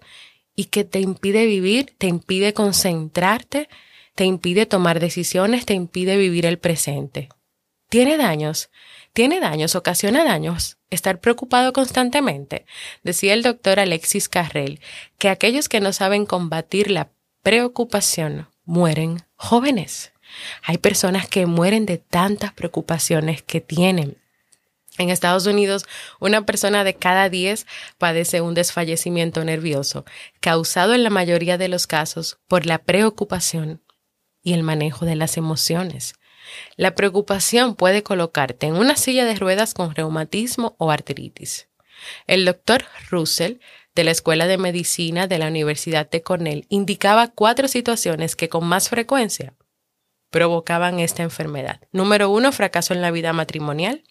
y 0.56 0.66
que 0.66 0.84
te 0.84 1.00
impide 1.00 1.46
vivir, 1.46 1.96
te 1.98 2.08
impide 2.08 2.54
concentrarte, 2.54 3.70
te 4.16 4.26
impide 4.26 4.66
tomar 4.66 5.00
decisiones, 5.00 5.66
te 5.66 5.74
impide 5.74 6.18
vivir 6.18 6.46
el 6.46 6.60
presente. 6.60 7.30
Tiene 7.90 8.18
daños, 8.18 8.70
tiene 9.14 9.40
daños, 9.40 9.76
ocasiona 9.76 10.24
daños 10.24 10.78
estar 10.90 11.20
preocupado 11.20 11.74
constantemente. 11.74 12.66
Decía 13.04 13.34
el 13.34 13.44
doctor 13.44 13.80
Alexis 13.80 14.30
Carrel 14.30 14.80
que 15.18 15.30
aquellos 15.30 15.70
que 15.70 15.80
no 15.80 15.94
saben 15.94 16.26
combatir 16.26 16.90
la 16.90 17.12
preocupación 17.42 18.48
mueren 18.64 19.24
jóvenes. 19.36 20.14
Hay 20.64 20.78
personas 20.78 21.28
que 21.28 21.46
mueren 21.46 21.86
de 21.86 21.98
tantas 21.98 22.54
preocupaciones 22.54 23.44
que 23.44 23.62
tienen. 23.62 24.18
En 24.98 25.10
Estados 25.10 25.48
Unidos, 25.48 25.86
una 26.20 26.46
persona 26.46 26.84
de 26.84 26.94
cada 26.96 27.30
diez 27.30 27.66
padece 27.98 28.42
un 28.42 28.54
desfallecimiento 28.54 29.44
nervioso, 29.44 30.06
causado 30.40 30.94
en 30.94 31.04
la 31.04 31.10
mayoría 31.10 31.58
de 31.58 31.68
los 31.68 31.88
casos 31.88 32.38
por 32.48 32.66
la 32.66 32.80
preocupación 32.80 33.82
y 34.44 34.54
el 34.54 34.62
manejo 34.62 35.06
de 35.06 35.16
las 35.16 35.38
emociones. 35.38 36.14
La 36.76 36.94
preocupación 36.94 37.76
puede 37.76 38.04
colocarte 38.04 38.68
en 38.68 38.76
una 38.76 38.96
silla 38.96 39.26
de 39.26 39.36
ruedas 39.36 39.74
con 39.74 39.96
reumatismo 39.96 40.76
o 40.78 40.92
artritis. 40.92 41.70
El 42.28 42.46
doctor 42.46 42.86
Russell, 43.10 43.58
de 43.96 44.04
la 44.04 44.12
Escuela 44.12 44.48
de 44.48 44.58
Medicina 44.58 45.28
de 45.28 45.38
la 45.40 45.48
Universidad 45.48 46.10
de 46.10 46.22
Cornell, 46.22 46.66
indicaba 46.70 47.30
cuatro 47.30 47.68
situaciones 47.68 48.36
que 48.36 48.50
con 48.50 48.66
más 48.66 48.90
frecuencia 48.90 49.54
provocaban 50.30 51.00
esta 51.00 51.24
enfermedad. 51.24 51.80
Número 51.92 52.30
uno, 52.30 52.52
fracaso 52.52 52.94
en 52.94 53.02
la 53.02 53.12
vida 53.12 53.34
matrimonial. 53.34 54.04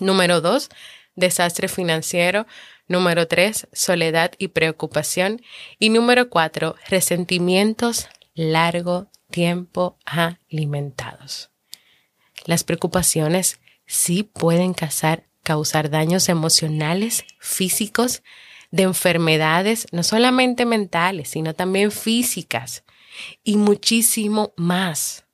Número 0.00 0.40
dos, 0.40 0.68
desastre 1.14 1.68
financiero. 1.68 2.46
Número 2.86 3.28
tres, 3.28 3.68
soledad 3.72 4.32
y 4.38 4.48
preocupación. 4.48 5.42
Y 5.78 5.90
número 5.90 6.30
cuatro, 6.30 6.76
resentimientos 6.88 8.08
largo 8.34 9.10
tiempo 9.30 9.98
alimentados. 10.04 11.50
Las 12.44 12.64
preocupaciones 12.64 13.60
sí 13.86 14.22
pueden 14.22 14.74
causar, 14.74 15.24
daños 15.90 16.28
emocionales, 16.28 17.24
físicos, 17.40 18.22
de 18.70 18.82
enfermedades, 18.82 19.86
no 19.92 20.02
solamente 20.02 20.66
mentales, 20.66 21.30
sino 21.30 21.54
también 21.54 21.90
físicas, 21.90 22.84
y 23.42 23.56
muchísimo 23.56 24.52
más, 24.56 25.24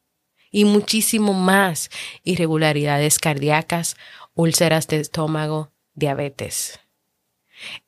y 0.52 0.64
muchísimo 0.64 1.34
más, 1.34 1.90
irregularidades 2.22 3.18
cardíacas, 3.18 3.96
úlceras 4.34 4.86
de 4.88 5.00
estómago, 5.00 5.72
diabetes. 5.94 6.80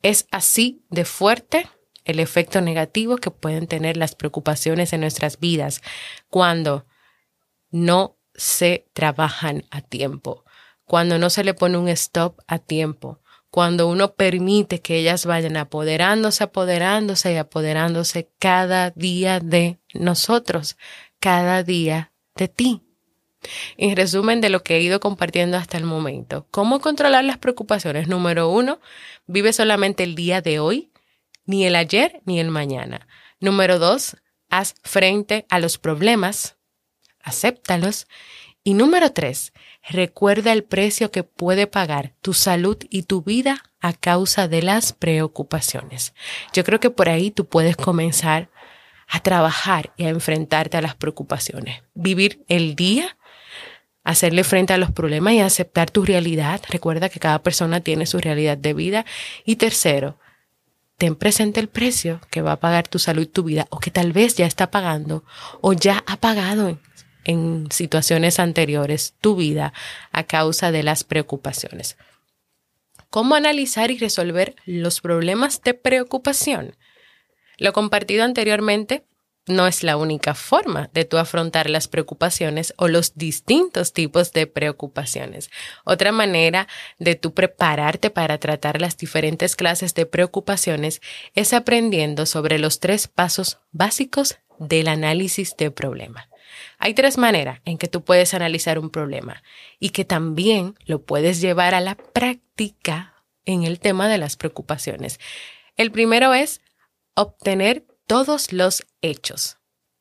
Es 0.01 0.27
así 0.31 0.83
de 0.89 1.05
fuerte 1.05 1.69
el 2.05 2.19
efecto 2.19 2.61
negativo 2.61 3.17
que 3.17 3.31
pueden 3.31 3.67
tener 3.67 3.97
las 3.97 4.15
preocupaciones 4.15 4.93
en 4.93 5.01
nuestras 5.01 5.39
vidas 5.39 5.81
cuando 6.29 6.85
no 7.69 8.17
se 8.33 8.87
trabajan 8.93 9.65
a 9.71 9.81
tiempo, 9.81 10.45
cuando 10.85 11.19
no 11.19 11.29
se 11.29 11.43
le 11.43 11.53
pone 11.53 11.77
un 11.77 11.89
stop 11.89 12.39
a 12.47 12.59
tiempo, 12.59 13.19
cuando 13.49 13.87
uno 13.87 14.13
permite 14.13 14.81
que 14.81 14.97
ellas 14.97 15.25
vayan 15.25 15.57
apoderándose, 15.57 16.43
apoderándose 16.43 17.33
y 17.33 17.37
apoderándose 17.37 18.29
cada 18.39 18.91
día 18.91 19.39
de 19.39 19.79
nosotros, 19.93 20.77
cada 21.19 21.63
día 21.63 22.13
de 22.35 22.47
ti. 22.47 22.86
En 23.77 23.95
resumen 23.95 24.41
de 24.41 24.49
lo 24.49 24.63
que 24.63 24.77
he 24.77 24.81
ido 24.81 24.99
compartiendo 24.99 25.57
hasta 25.57 25.77
el 25.77 25.83
momento, 25.83 26.47
¿cómo 26.51 26.79
controlar 26.79 27.23
las 27.23 27.37
preocupaciones? 27.37 28.07
Número 28.07 28.49
uno, 28.49 28.79
vive 29.25 29.53
solamente 29.53 30.03
el 30.03 30.15
día 30.15 30.41
de 30.41 30.59
hoy, 30.59 30.91
ni 31.45 31.65
el 31.65 31.75
ayer 31.75 32.21
ni 32.25 32.39
el 32.39 32.49
mañana. 32.49 33.07
Número 33.39 33.79
dos, 33.79 34.17
haz 34.49 34.75
frente 34.83 35.45
a 35.49 35.59
los 35.59 35.77
problemas, 35.77 36.57
acéptalos. 37.21 38.07
Y 38.63 38.73
número 38.73 39.13
tres, 39.13 39.53
recuerda 39.87 40.51
el 40.51 40.63
precio 40.63 41.11
que 41.11 41.23
puede 41.23 41.67
pagar 41.67 42.13
tu 42.21 42.33
salud 42.33 42.77
y 42.89 43.03
tu 43.03 43.21
vida 43.21 43.63
a 43.79 43.93
causa 43.93 44.47
de 44.47 44.61
las 44.61 44.91
preocupaciones. 44.91 46.13
Yo 46.51 46.63
creo 46.63 46.79
que 46.79 46.89
por 46.89 47.07
ahí 47.07 47.31
tú 47.31 47.45
puedes 47.45 47.77
comenzar 47.77 48.49
a 49.07 49.21
trabajar 49.21 49.93
y 49.95 50.05
a 50.05 50.09
enfrentarte 50.09 50.77
a 50.77 50.81
las 50.81 50.95
preocupaciones. 50.95 51.81
Vivir 51.93 52.43
el 52.49 52.75
día 52.75 53.16
hacerle 54.07 54.45
frente 54.45 54.71
a 54.71 54.77
los 54.77 54.89
problemas 54.89 55.33
y 55.33 55.41
aceptar 55.41 55.91
tu 55.91 56.05
realidad. 56.05 56.61
Recuerda 56.69 57.09
que 57.09 57.19
cada 57.19 57.43
persona 57.43 57.81
tiene 57.81 58.05
su 58.05 58.19
realidad 58.19 58.57
de 58.57 58.73
vida. 58.73 59.05
Y 59.43 59.57
tercero, 59.57 60.17
ten 60.97 61.13
presente 61.17 61.59
el 61.59 61.67
precio 61.67 62.21
que 62.31 62.41
va 62.41 62.53
a 62.53 62.59
pagar 62.61 62.87
tu 62.87 62.99
salud 62.99 63.27
tu 63.27 63.43
vida 63.43 63.67
o 63.69 63.79
que 63.79 63.91
tal 63.91 64.13
vez 64.13 64.35
ya 64.35 64.45
está 64.45 64.71
pagando 64.71 65.25
o 65.59 65.73
ya 65.73 66.05
ha 66.07 66.15
pagado 66.21 66.69
en, 66.69 66.79
en 67.25 67.69
situaciones 67.69 68.39
anteriores 68.39 69.13
tu 69.19 69.35
vida 69.35 69.73
a 70.13 70.23
causa 70.23 70.71
de 70.71 70.83
las 70.83 71.03
preocupaciones. 71.03 71.97
¿Cómo 73.09 73.35
analizar 73.35 73.91
y 73.91 73.97
resolver 73.97 74.55
los 74.65 75.01
problemas 75.01 75.61
de 75.63 75.73
preocupación? 75.73 76.77
Lo 77.57 77.73
compartido 77.73 78.23
anteriormente 78.23 79.03
no 79.47 79.67
es 79.67 79.83
la 79.83 79.97
única 79.97 80.33
forma 80.33 80.89
de 80.93 81.05
tú 81.05 81.17
afrontar 81.17 81.69
las 81.69 81.87
preocupaciones 81.87 82.73
o 82.77 82.87
los 82.87 83.15
distintos 83.15 83.93
tipos 83.93 84.33
de 84.33 84.47
preocupaciones. 84.47 85.49
Otra 85.85 86.11
manera 86.11 86.67
de 86.99 87.15
tú 87.15 87.33
prepararte 87.33 88.09
para 88.09 88.37
tratar 88.37 88.81
las 88.81 88.97
diferentes 88.97 89.55
clases 89.55 89.93
de 89.93 90.05
preocupaciones 90.05 91.01
es 91.33 91.53
aprendiendo 91.53 92.25
sobre 92.25 92.59
los 92.59 92.79
tres 92.79 93.07
pasos 93.07 93.59
básicos 93.71 94.37
del 94.59 94.87
análisis 94.87 95.55
de 95.57 95.71
problema. 95.71 96.29
Hay 96.79 96.93
tres 96.93 97.17
maneras 97.17 97.61
en 97.65 97.77
que 97.77 97.87
tú 97.87 98.03
puedes 98.03 98.33
analizar 98.33 98.79
un 98.79 98.89
problema 98.89 99.43
y 99.79 99.89
que 99.89 100.05
también 100.05 100.75
lo 100.85 101.03
puedes 101.03 101.41
llevar 101.41 101.73
a 101.75 101.81
la 101.81 101.95
práctica 101.95 103.23
en 103.45 103.63
el 103.63 103.79
tema 103.79 104.07
de 104.07 104.17
las 104.17 104.35
preocupaciones. 104.35 105.19
El 105.75 105.91
primero 105.91 106.33
es 106.33 106.61
obtener 107.15 107.85
todos 108.07 108.53
los 108.53 108.85
hechos, 109.01 109.57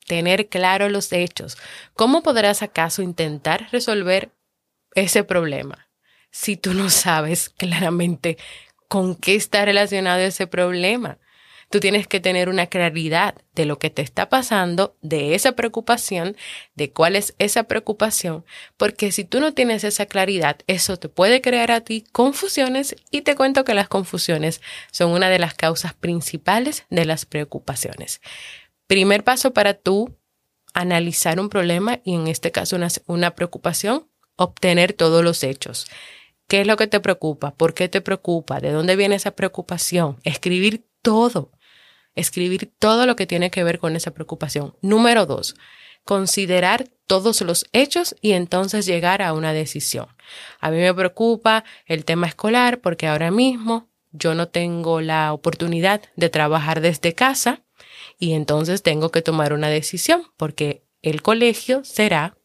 tener 0.06 0.48
claro 0.48 0.88
los 0.88 1.12
hechos. 1.12 1.58
¿Cómo 1.94 2.22
podrás 2.22 2.62
acaso 2.62 3.02
intentar 3.02 3.68
resolver 3.72 4.30
ese 4.94 5.24
problema 5.24 5.88
si 6.30 6.56
tú 6.56 6.72
no 6.72 6.88
sabes 6.90 7.50
claramente 7.50 8.38
con 8.88 9.16
qué 9.16 9.34
está 9.34 9.64
relacionado 9.64 10.20
ese 10.20 10.46
problema? 10.46 11.18
Tú 11.76 11.80
tienes 11.80 12.06
que 12.06 12.20
tener 12.20 12.48
una 12.48 12.68
claridad 12.68 13.34
de 13.54 13.66
lo 13.66 13.78
que 13.78 13.90
te 13.90 14.00
está 14.00 14.30
pasando, 14.30 14.96
de 15.02 15.34
esa 15.34 15.52
preocupación, 15.52 16.34
de 16.74 16.90
cuál 16.90 17.16
es 17.16 17.34
esa 17.38 17.64
preocupación, 17.64 18.46
porque 18.78 19.12
si 19.12 19.24
tú 19.24 19.40
no 19.40 19.52
tienes 19.52 19.84
esa 19.84 20.06
claridad, 20.06 20.56
eso 20.68 20.96
te 20.96 21.10
puede 21.10 21.42
crear 21.42 21.70
a 21.70 21.82
ti 21.82 22.06
confusiones 22.12 22.96
y 23.10 23.20
te 23.20 23.34
cuento 23.34 23.64
que 23.64 23.74
las 23.74 23.88
confusiones 23.88 24.62
son 24.90 25.10
una 25.10 25.28
de 25.28 25.38
las 25.38 25.52
causas 25.52 25.92
principales 25.92 26.86
de 26.88 27.04
las 27.04 27.26
preocupaciones. 27.26 28.22
Primer 28.86 29.22
paso 29.22 29.52
para 29.52 29.74
tú 29.74 30.16
analizar 30.72 31.38
un 31.38 31.50
problema 31.50 32.00
y 32.04 32.14
en 32.14 32.26
este 32.26 32.52
caso 32.52 32.76
una, 32.76 32.88
una 33.04 33.34
preocupación, 33.34 34.08
obtener 34.36 34.94
todos 34.94 35.22
los 35.22 35.42
hechos. 35.42 35.86
¿Qué 36.48 36.62
es 36.62 36.66
lo 36.66 36.78
que 36.78 36.86
te 36.86 37.00
preocupa? 37.00 37.50
¿Por 37.50 37.74
qué 37.74 37.90
te 37.90 38.00
preocupa? 38.00 38.60
¿De 38.60 38.72
dónde 38.72 38.96
viene 38.96 39.16
esa 39.16 39.32
preocupación? 39.32 40.16
Escribir 40.24 40.86
todo 41.02 41.50
escribir 42.16 42.72
todo 42.78 43.06
lo 43.06 43.14
que 43.14 43.26
tiene 43.26 43.50
que 43.50 43.62
ver 43.62 43.78
con 43.78 43.94
esa 43.94 44.10
preocupación. 44.10 44.74
Número 44.82 45.26
dos, 45.26 45.54
considerar 46.04 46.88
todos 47.06 47.40
los 47.42 47.66
hechos 47.72 48.16
y 48.20 48.32
entonces 48.32 48.86
llegar 48.86 49.22
a 49.22 49.32
una 49.32 49.52
decisión. 49.52 50.08
A 50.60 50.70
mí 50.70 50.78
me 50.78 50.94
preocupa 50.94 51.64
el 51.84 52.04
tema 52.04 52.26
escolar 52.26 52.80
porque 52.80 53.06
ahora 53.06 53.30
mismo 53.30 53.88
yo 54.12 54.34
no 54.34 54.48
tengo 54.48 55.00
la 55.00 55.32
oportunidad 55.32 56.00
de 56.16 56.30
trabajar 56.30 56.80
desde 56.80 57.14
casa 57.14 57.62
y 58.18 58.32
entonces 58.32 58.82
tengo 58.82 59.10
que 59.10 59.22
tomar 59.22 59.52
una 59.52 59.68
decisión 59.68 60.22
porque 60.36 60.84
el 61.02 61.22
colegio 61.22 61.84
será 61.84 62.36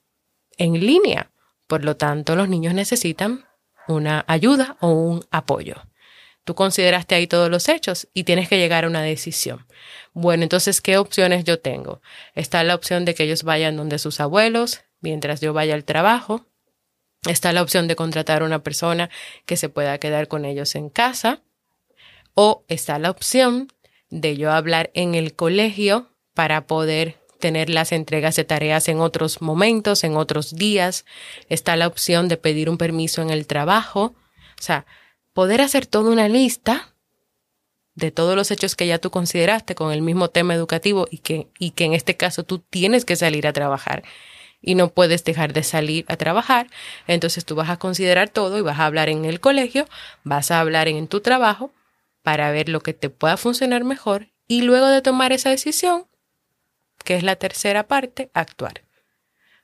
en 0.58 0.74
línea. 0.80 1.32
Por 1.68 1.86
lo 1.86 1.96
tanto, 1.96 2.36
los 2.36 2.50
niños 2.50 2.74
necesitan 2.74 3.46
una 3.88 4.26
ayuda 4.28 4.78
o 4.82 4.90
un 4.90 5.24
apoyo. 5.32 5.76
Tú 6.44 6.56
consideraste 6.56 7.16
ahí 7.16 7.28
todos 7.28 7.50
los 7.50 7.70
hechos 7.70 8.08
y 8.14 8.24
tienes 8.24 8.50
que 8.50 8.58
llegar 8.58 8.84
a 8.84 8.88
una 8.88 9.02
decisión. 9.04 9.68
Bueno, 10.14 10.44
entonces, 10.44 10.82
¿qué 10.82 10.98
opciones 10.98 11.44
yo 11.44 11.60
tengo? 11.60 12.02
Está 12.34 12.64
la 12.64 12.76
opción 12.76 13.06
de 13.06 13.14
que 13.14 13.24
ellos 13.24 13.44
vayan 13.44 13.78
donde 13.78 14.00
sus 14.00 14.20
abuelos 14.20 14.82
mientras 15.02 15.42
yo 15.42 15.54
vaya 15.54 15.76
al 15.76 15.84
trabajo. 15.84 16.48
Está 17.28 17.54
la 17.54 17.62
opción 17.62 17.88
de 17.88 17.96
contratar 17.96 18.42
a 18.42 18.46
una 18.46 18.64
persona 18.64 19.10
que 19.46 19.56
se 19.56 19.70
pueda 19.70 20.00
quedar 20.00 20.28
con 20.28 20.46
ellos 20.46 20.74
en 20.76 20.90
casa. 20.90 21.42
O 22.34 22.64
está 22.68 22.98
la 22.98 23.12
opción 23.12 23.68
de 24.10 24.36
yo 24.36 24.52
hablar 24.52 24.90
en 24.94 25.14
el 25.16 25.36
colegio 25.36 26.10
para 26.34 26.66
poder 26.66 27.20
tener 27.40 27.70
las 27.70 27.92
entregas 27.92 28.36
de 28.36 28.46
tareas 28.46 28.88
en 28.88 29.00
otros 29.00 29.42
momentos, 29.42 30.04
en 30.04 30.16
otros 30.16 30.56
días. 30.56 31.06
Está 31.50 31.76
la 31.76 31.88
opción 31.88 32.28
de 32.28 32.38
pedir 32.38 32.70
un 32.70 32.78
permiso 32.78 33.22
en 33.22 33.30
el 33.30 33.46
trabajo. 33.48 34.16
O 34.60 34.64
sea, 34.64 34.86
poder 35.34 35.62
hacer 35.62 35.86
toda 35.86 36.12
una 36.12 36.28
lista 36.28 36.94
de 37.96 38.12
todos 38.12 38.36
los 38.36 38.52
hechos 38.52 38.76
que 38.76 38.88
ya 38.88 39.00
tú 39.00 39.12
consideraste 39.12 39.76
con 39.76 39.92
el 39.92 40.02
mismo 40.02 40.30
tema 40.30 40.56
educativo 40.56 41.08
y 41.10 41.20
que, 41.20 41.48
y 41.60 41.72
que 41.72 41.86
en 41.86 41.94
este 41.94 42.16
caso 42.16 42.44
tú 42.44 42.60
tienes 42.60 43.06
que 43.06 43.16
salir 43.16 43.48
a 43.48 43.54
trabajar 43.54 44.04
y 44.62 44.76
no 44.76 44.90
puedes 44.90 45.24
dejar 45.24 45.54
de 45.54 45.64
salir 45.64 46.06
a 46.08 46.18
trabajar, 46.18 46.68
entonces 47.08 47.46
tú 47.46 47.56
vas 47.56 47.70
a 47.70 47.78
considerar 47.78 48.30
todo 48.30 48.58
y 48.58 48.62
vas 48.62 48.80
a 48.80 48.86
hablar 48.86 49.10
en 49.10 49.26
el 49.26 49.40
colegio, 49.40 49.88
vas 50.24 50.52
a 50.52 50.60
hablar 50.60 50.88
en 50.88 51.08
tu 51.08 51.22
trabajo 51.22 51.74
para 52.22 52.52
ver 52.52 52.70
lo 52.70 52.82
que 52.82 52.94
te 52.94 53.10
pueda 53.10 53.38
funcionar 53.38 53.84
mejor 53.84 54.30
y 54.48 54.62
luego 54.62 54.88
de 54.88 55.02
tomar 55.02 55.32
esa 55.32 55.50
decisión, 55.50 56.08
que 57.04 57.16
es 57.16 57.24
la 57.24 57.36
tercera 57.36 57.88
parte, 57.88 58.30
actuar. 58.34 58.84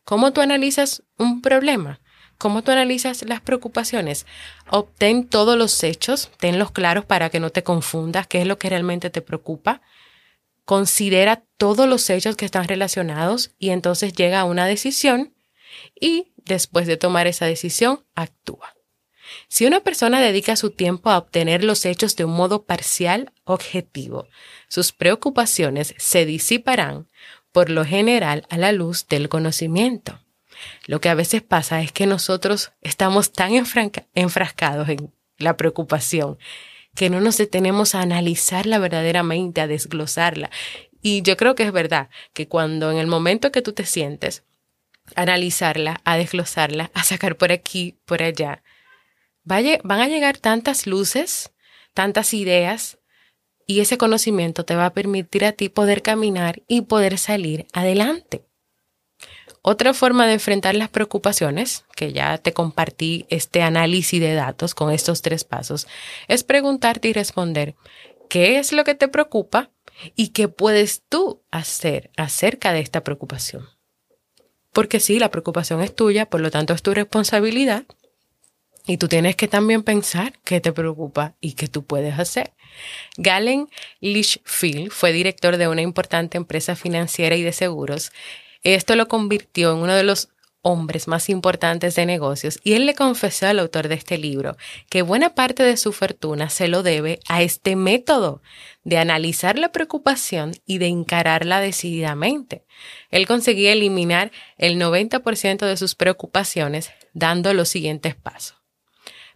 ¿Cómo 0.03 0.33
tú 0.33 0.41
analizas 0.41 1.03
un 1.17 1.41
problema? 1.41 1.99
¿Cómo 2.37 2.61
tú 2.61 2.71
analizas 2.71 3.23
las 3.25 3.41
preocupaciones? 3.41 4.25
Obtén 4.69 5.27
todos 5.27 5.57
los 5.57 5.83
hechos, 5.83 6.29
tenlos 6.37 6.71
claros 6.71 7.03
para 7.05 7.29
que 7.29 7.39
no 7.39 7.49
te 7.49 7.63
confundas 7.63 8.27
qué 8.27 8.41
es 8.41 8.47
lo 8.47 8.59
que 8.59 8.69
realmente 8.69 9.09
te 9.09 9.21
preocupa. 9.21 9.81
Considera 10.63 11.43
todos 11.57 11.87
los 11.87 12.09
hechos 12.09 12.35
que 12.35 12.45
están 12.45 12.67
relacionados 12.67 13.51
y 13.57 13.69
entonces 13.69 14.13
llega 14.13 14.41
a 14.41 14.45
una 14.45 14.67
decisión 14.67 15.33
y 15.99 16.33
después 16.37 16.85
de 16.87 16.97
tomar 16.97 17.25
esa 17.27 17.45
decisión, 17.45 18.05
actúa. 18.15 18.75
Si 19.49 19.65
una 19.65 19.81
persona 19.81 20.21
dedica 20.21 20.55
su 20.55 20.69
tiempo 20.69 21.09
a 21.09 21.17
obtener 21.17 21.63
los 21.63 21.85
hechos 21.85 22.15
de 22.15 22.25
un 22.25 22.31
modo 22.31 22.65
parcial 22.65 23.33
objetivo, 23.43 24.27
sus 24.69 24.91
preocupaciones 24.91 25.95
se 25.97 26.25
disiparán 26.25 27.07
por 27.51 27.69
lo 27.69 27.83
general 27.83 28.45
a 28.49 28.57
la 28.57 28.71
luz 28.71 29.07
del 29.07 29.27
conocimiento. 29.29 30.19
Lo 30.85 31.01
que 31.01 31.09
a 31.09 31.15
veces 31.15 31.41
pasa 31.41 31.81
es 31.81 31.91
que 31.91 32.05
nosotros 32.05 32.71
estamos 32.81 33.31
tan 33.31 33.51
enfrascados 33.53 34.89
en 34.89 35.13
la 35.37 35.57
preocupación 35.57 36.37
que 36.95 37.09
no 37.09 37.21
nos 37.21 37.37
detenemos 37.37 37.93
a 37.93 38.01
analizarla 38.01 38.79
verdaderamente, 38.79 39.61
a 39.61 39.67
desglosarla. 39.67 40.49
Y 41.01 41.21
yo 41.21 41.37
creo 41.37 41.53
que 41.53 41.63
es 41.63 41.71
verdad 41.71 42.09
que 42.33 42.47
cuando 42.47 42.91
en 42.91 42.97
el 42.97 43.07
momento 43.07 43.51
que 43.51 43.61
tú 43.61 43.73
te 43.73 43.85
sientes, 43.85 44.43
analizarla, 45.15 46.01
a 46.05 46.17
desglosarla, 46.17 46.89
a 46.93 47.03
sacar 47.03 47.37
por 47.37 47.51
aquí, 47.51 47.97
por 48.05 48.23
allá, 48.23 48.63
van 49.43 50.01
a 50.01 50.07
llegar 50.07 50.37
tantas 50.37 50.87
luces, 50.87 51.51
tantas 51.93 52.33
ideas, 52.33 52.97
y 53.67 53.81
ese 53.81 53.97
conocimiento 53.97 54.65
te 54.65 54.75
va 54.75 54.87
a 54.87 54.93
permitir 54.93 55.45
a 55.45 55.51
ti 55.51 55.69
poder 55.69 56.01
caminar 56.01 56.63
y 56.67 56.81
poder 56.81 57.17
salir 57.17 57.67
adelante. 57.73 58.46
Otra 59.69 59.93
forma 59.93 60.25
de 60.25 60.31
enfrentar 60.31 60.75
las 60.75 60.87
preocupaciones, 60.87 61.83
que 61.93 62.13
ya 62.13 62.37
te 62.37 62.53
compartí 62.53 63.25
este 63.27 63.63
análisis 63.63 64.21
de 64.21 64.33
datos 64.33 64.73
con 64.73 64.93
estos 64.93 65.21
tres 65.21 65.43
pasos, 65.43 65.87
es 66.29 66.45
preguntarte 66.45 67.09
y 67.09 67.13
responder 67.13 67.75
qué 68.29 68.59
es 68.59 68.71
lo 68.71 68.85
que 68.85 68.95
te 68.95 69.09
preocupa 69.09 69.69
y 70.15 70.29
qué 70.29 70.47
puedes 70.47 71.03
tú 71.09 71.43
hacer 71.51 72.11
acerca 72.15 72.71
de 72.71 72.79
esta 72.79 73.03
preocupación. 73.03 73.67
Porque 74.71 75.01
sí, 75.01 75.19
la 75.19 75.31
preocupación 75.31 75.81
es 75.81 75.93
tuya, 75.93 76.29
por 76.29 76.39
lo 76.39 76.49
tanto 76.49 76.73
es 76.73 76.81
tu 76.81 76.93
responsabilidad. 76.93 77.83
Y 78.85 78.95
tú 78.95 79.09
tienes 79.09 79.35
que 79.35 79.49
también 79.49 79.83
pensar 79.83 80.31
qué 80.45 80.61
te 80.61 80.71
preocupa 80.71 81.35
y 81.41 81.55
qué 81.55 81.67
tú 81.67 81.83
puedes 81.83 82.17
hacer. 82.17 82.53
Galen 83.17 83.67
Lichfield 83.99 84.91
fue 84.91 85.11
director 85.11 85.57
de 85.57 85.67
una 85.67 85.81
importante 85.81 86.37
empresa 86.37 86.77
financiera 86.77 87.35
y 87.35 87.43
de 87.43 87.51
seguros 87.51 88.13
esto 88.75 88.95
lo 88.95 89.07
convirtió 89.07 89.71
en 89.73 89.79
uno 89.79 89.93
de 89.95 90.03
los 90.03 90.29
hombres 90.61 91.07
más 91.07 91.29
importantes 91.29 91.95
de 91.95 92.05
negocios 92.05 92.59
y 92.63 92.73
él 92.73 92.85
le 92.85 92.93
confesó 92.93 93.47
al 93.47 93.59
autor 93.59 93.87
de 93.87 93.95
este 93.95 94.17
libro 94.17 94.57
que 94.89 95.01
buena 95.01 95.33
parte 95.33 95.63
de 95.63 95.77
su 95.77 95.93
fortuna 95.93 96.49
se 96.49 96.67
lo 96.67 96.83
debe 96.83 97.19
a 97.29 97.41
este 97.41 97.77
método 97.77 98.41
de 98.83 98.97
analizar 98.97 99.57
la 99.57 99.71
preocupación 99.71 100.51
y 100.65 100.79
de 100.79 100.87
encararla 100.87 101.61
decididamente. 101.61 102.65
Él 103.11 103.27
conseguía 103.27 103.71
eliminar 103.71 104.31
el 104.57 104.77
90% 104.77 105.65
de 105.65 105.77
sus 105.77 105.95
preocupaciones 105.95 106.91
dando 107.13 107.53
los 107.53 107.69
siguientes 107.69 108.15
pasos. 108.15 108.57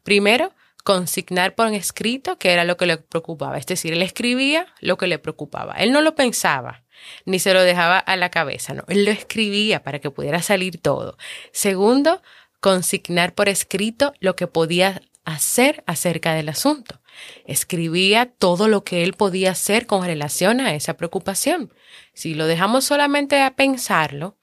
Primero, 0.04 0.54
consignar 0.84 1.56
por 1.56 1.74
escrito 1.74 2.38
qué 2.38 2.52
era 2.52 2.64
lo 2.64 2.78
que 2.78 2.86
le 2.86 2.98
preocupaba, 2.98 3.58
es 3.58 3.66
decir, 3.66 3.94
él 3.94 4.02
escribía 4.02 4.68
lo 4.80 4.98
que 4.98 5.08
le 5.08 5.20
preocupaba, 5.20 5.74
él 5.74 5.92
no 5.92 6.02
lo 6.02 6.16
pensaba, 6.16 6.84
ni 7.26 7.40
se 7.40 7.54
lo 7.54 7.62
dejaba 7.62 7.98
a 8.00 8.16
la 8.16 8.30
cabeza, 8.30 8.74
no, 8.74 8.84
él 8.88 9.06
lo 9.06 9.12
escribía 9.12 9.84
para 9.84 10.00
que 10.00 10.12
pudiera 10.12 10.42
salir 10.42 10.80
todo. 10.82 11.18
Segundo, 11.52 12.22
consignar 12.60 13.34
por 13.34 13.50
escrito 13.50 14.14
lo 14.20 14.36
que 14.36 14.48
podía 14.48 15.02
hacer 15.26 15.84
acerca 15.88 16.34
del 16.34 16.50
asunto. 16.50 17.02
Escribía 17.46 18.26
todo 18.26 18.68
lo 18.68 18.84
que 18.84 19.04
él 19.04 19.14
podía 19.14 19.52
hacer 19.52 19.86
con 19.86 20.06
relación 20.06 20.60
a 20.62 20.74
esa 20.74 20.96
preocupación. 20.96 21.74
Si 22.14 22.34
lo 22.34 22.48
dejamos 22.48 22.86
solamente 22.86 23.42
a 23.42 23.56
pensarlo, 23.56 24.38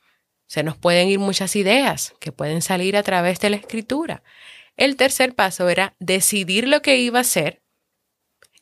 se 0.46 0.62
nos 0.62 0.76
pueden 0.76 1.08
ir 1.08 1.18
muchas 1.18 1.56
ideas 1.56 2.14
que 2.20 2.32
pueden 2.32 2.62
salir 2.62 2.96
a 2.96 3.02
través 3.02 3.38
de 3.40 3.50
la 3.50 3.56
escritura. 3.56 4.22
El 4.78 4.94
tercer 4.96 5.34
paso 5.34 5.68
era 5.68 5.96
decidir 5.98 6.68
lo 6.68 6.82
que 6.82 6.98
iba 6.98 7.18
a 7.18 7.22
hacer 7.22 7.62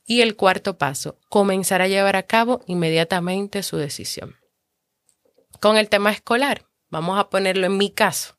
y 0.07 0.23
el 0.23 0.35
cuarto 0.35 0.79
paso, 0.79 1.19
comenzar 1.29 1.83
a 1.83 1.89
llevar 1.89 2.17
a 2.17 2.23
cabo 2.23 2.63
inmediatamente 2.67 3.63
su 3.63 3.77
decisión. 3.77 4.35
Con 5.61 5.77
el 5.77 5.91
tema 5.91 6.11
escolar, 6.11 6.65
vamos 6.89 7.19
a 7.19 7.29
ponerlo 7.29 7.67
en 7.67 7.77
mi 7.77 7.91
caso. 7.91 8.39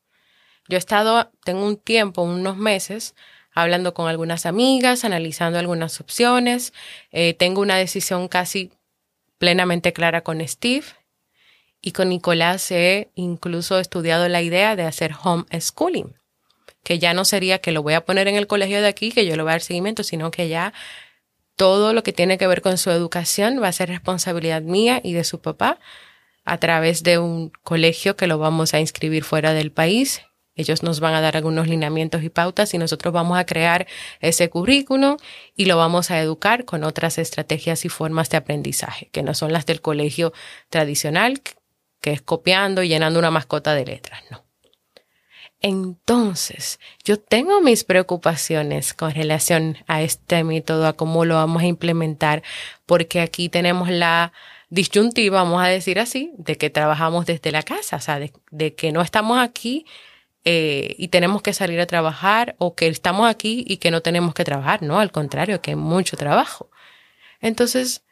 Yo 0.68 0.76
he 0.76 0.78
estado, 0.78 1.30
tengo 1.44 1.64
un 1.64 1.76
tiempo, 1.76 2.22
unos 2.22 2.56
meses, 2.56 3.14
hablando 3.52 3.94
con 3.94 4.08
algunas 4.08 4.44
amigas, 4.44 5.04
analizando 5.04 5.60
algunas 5.60 6.00
opciones. 6.00 6.72
Eh, 7.12 7.34
tengo 7.34 7.60
una 7.60 7.76
decisión 7.76 8.26
casi 8.26 8.72
plenamente 9.38 9.92
clara 9.92 10.22
con 10.22 10.46
Steve 10.46 10.84
Y 11.80 11.92
con 11.92 12.08
Nicolás 12.08 12.72
he 12.72 13.12
incluso 13.14 13.78
estudiado 13.78 14.28
la 14.28 14.42
idea 14.42 14.74
de 14.74 14.82
hacer 14.82 15.12
home 15.22 15.44
schooling, 15.60 16.18
que 16.88 16.98
ya 16.98 17.12
no 17.12 17.26
sería 17.26 17.58
que 17.58 17.70
lo 17.70 17.82
voy 17.82 17.92
a 17.92 18.06
poner 18.06 18.28
en 18.28 18.36
el 18.36 18.46
colegio 18.46 18.80
de 18.80 18.88
aquí, 18.88 19.12
que 19.12 19.26
yo 19.26 19.36
le 19.36 19.42
voy 19.42 19.50
a 19.50 19.52
dar 19.52 19.60
seguimiento, 19.60 20.02
sino 20.02 20.30
que 20.30 20.48
ya 20.48 20.72
todo 21.54 21.92
lo 21.92 22.02
que 22.02 22.14
tiene 22.14 22.38
que 22.38 22.46
ver 22.46 22.62
con 22.62 22.78
su 22.78 22.90
educación 22.90 23.62
va 23.62 23.68
a 23.68 23.72
ser 23.72 23.90
responsabilidad 23.90 24.62
mía 24.62 24.98
y 25.04 25.12
de 25.12 25.22
su 25.22 25.42
papá 25.42 25.78
a 26.46 26.56
través 26.56 27.02
de 27.02 27.18
un 27.18 27.52
colegio 27.62 28.16
que 28.16 28.26
lo 28.26 28.38
vamos 28.38 28.72
a 28.72 28.80
inscribir 28.80 29.22
fuera 29.22 29.52
del 29.52 29.70
país. 29.70 30.22
Ellos 30.54 30.82
nos 30.82 30.98
van 30.98 31.12
a 31.12 31.20
dar 31.20 31.36
algunos 31.36 31.68
lineamientos 31.68 32.22
y 32.22 32.30
pautas 32.30 32.72
y 32.72 32.78
nosotros 32.78 33.12
vamos 33.12 33.36
a 33.36 33.44
crear 33.44 33.86
ese 34.20 34.48
currículo 34.48 35.18
y 35.54 35.66
lo 35.66 35.76
vamos 35.76 36.10
a 36.10 36.18
educar 36.18 36.64
con 36.64 36.84
otras 36.84 37.18
estrategias 37.18 37.84
y 37.84 37.90
formas 37.90 38.30
de 38.30 38.38
aprendizaje, 38.38 39.10
que 39.12 39.22
no 39.22 39.34
son 39.34 39.52
las 39.52 39.66
del 39.66 39.82
colegio 39.82 40.32
tradicional, 40.70 41.42
que 42.00 42.12
es 42.12 42.22
copiando 42.22 42.82
y 42.82 42.88
llenando 42.88 43.18
una 43.18 43.30
mascota 43.30 43.74
de 43.74 43.84
letras, 43.84 44.22
no. 44.30 44.47
Entonces, 45.60 46.78
yo 47.04 47.18
tengo 47.18 47.60
mis 47.60 47.84
preocupaciones 47.84 48.94
con 48.94 49.12
relación 49.12 49.78
a 49.86 50.02
este 50.02 50.44
método, 50.44 50.86
a 50.86 50.92
cómo 50.92 51.24
lo 51.24 51.34
vamos 51.34 51.62
a 51.62 51.66
implementar, 51.66 52.42
porque 52.86 53.20
aquí 53.20 53.48
tenemos 53.48 53.90
la 53.90 54.32
disyuntiva, 54.70 55.42
vamos 55.42 55.62
a 55.62 55.66
decir 55.66 55.98
así, 55.98 56.32
de 56.38 56.56
que 56.56 56.70
trabajamos 56.70 57.26
desde 57.26 57.50
la 57.50 57.62
casa, 57.62 57.96
o 57.96 58.00
sea, 58.00 58.20
de, 58.20 58.74
que 58.74 58.92
no 58.92 59.00
estamos 59.02 59.38
aquí 59.38 59.86
eh, 60.44 60.94
y 60.98 61.08
tenemos 61.08 61.42
que 61.42 61.52
salir 61.52 61.80
a 61.80 61.86
trabajar 61.86 62.54
o 62.58 62.74
que 62.74 62.86
estamos 62.86 63.28
aquí 63.28 63.64
y 63.66 63.78
que 63.78 63.90
no 63.90 64.02
tenemos 64.02 64.34
que 64.34 64.44
trabajar, 64.44 64.82
no, 64.82 65.00
al 65.00 65.10
contrario, 65.10 65.60
que 65.60 65.72
hay 65.72 65.76
mucho 65.76 66.16
trabajo. 66.16 66.70
Entonces, 67.40 68.04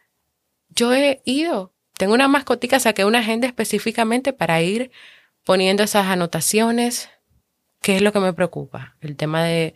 yo 0.71 0.93
he 0.95 1.23
ido 1.25 1.77
tengo 1.97 2.13
una 2.13 2.29
mascotica, 2.29 2.79
saqué 2.79 3.05
una 3.05 3.21
agenda 3.21 3.47
específicamente 3.47 4.33
para 4.33 4.61
ir 4.61 4.91
poniendo 5.45 5.83
esas 5.83 6.07
anotaciones. 6.07 7.09
¿Qué 7.81 7.97
es 7.97 8.03
lo 8.03 8.13
que 8.13 8.21
me 8.21 8.33
preocupa? 8.33 8.97
El 9.01 9.17
tema 9.17 9.45
de, 9.45 9.75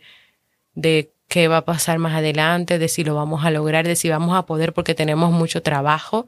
de 0.73 1.11
qué 1.27 1.47
va 1.47 1.57
a 1.57 1.65
pasar 1.65 1.97
más 1.99 2.13
adelante, 2.13 2.79
de 2.79 2.87
si 2.87 3.03
lo 3.03 3.15
vamos 3.15 3.45
a 3.45 3.51
lograr, 3.51 3.87
de 3.87 3.95
si 3.95 4.09
vamos 4.09 4.35
a 4.35 4.45
poder 4.45 4.73
porque 4.73 4.95
tenemos 4.95 5.31
mucho 5.31 5.61
trabajo. 5.61 6.27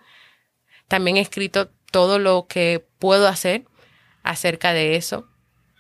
También 0.88 1.18
he 1.18 1.22
escrito 1.22 1.70
todo 1.92 2.20
lo 2.20 2.48
que 2.48 2.86
puedo 3.00 3.28
hacer 3.28 3.66
acerca 4.24 4.74
de 4.74 4.96
eso. 4.96 5.28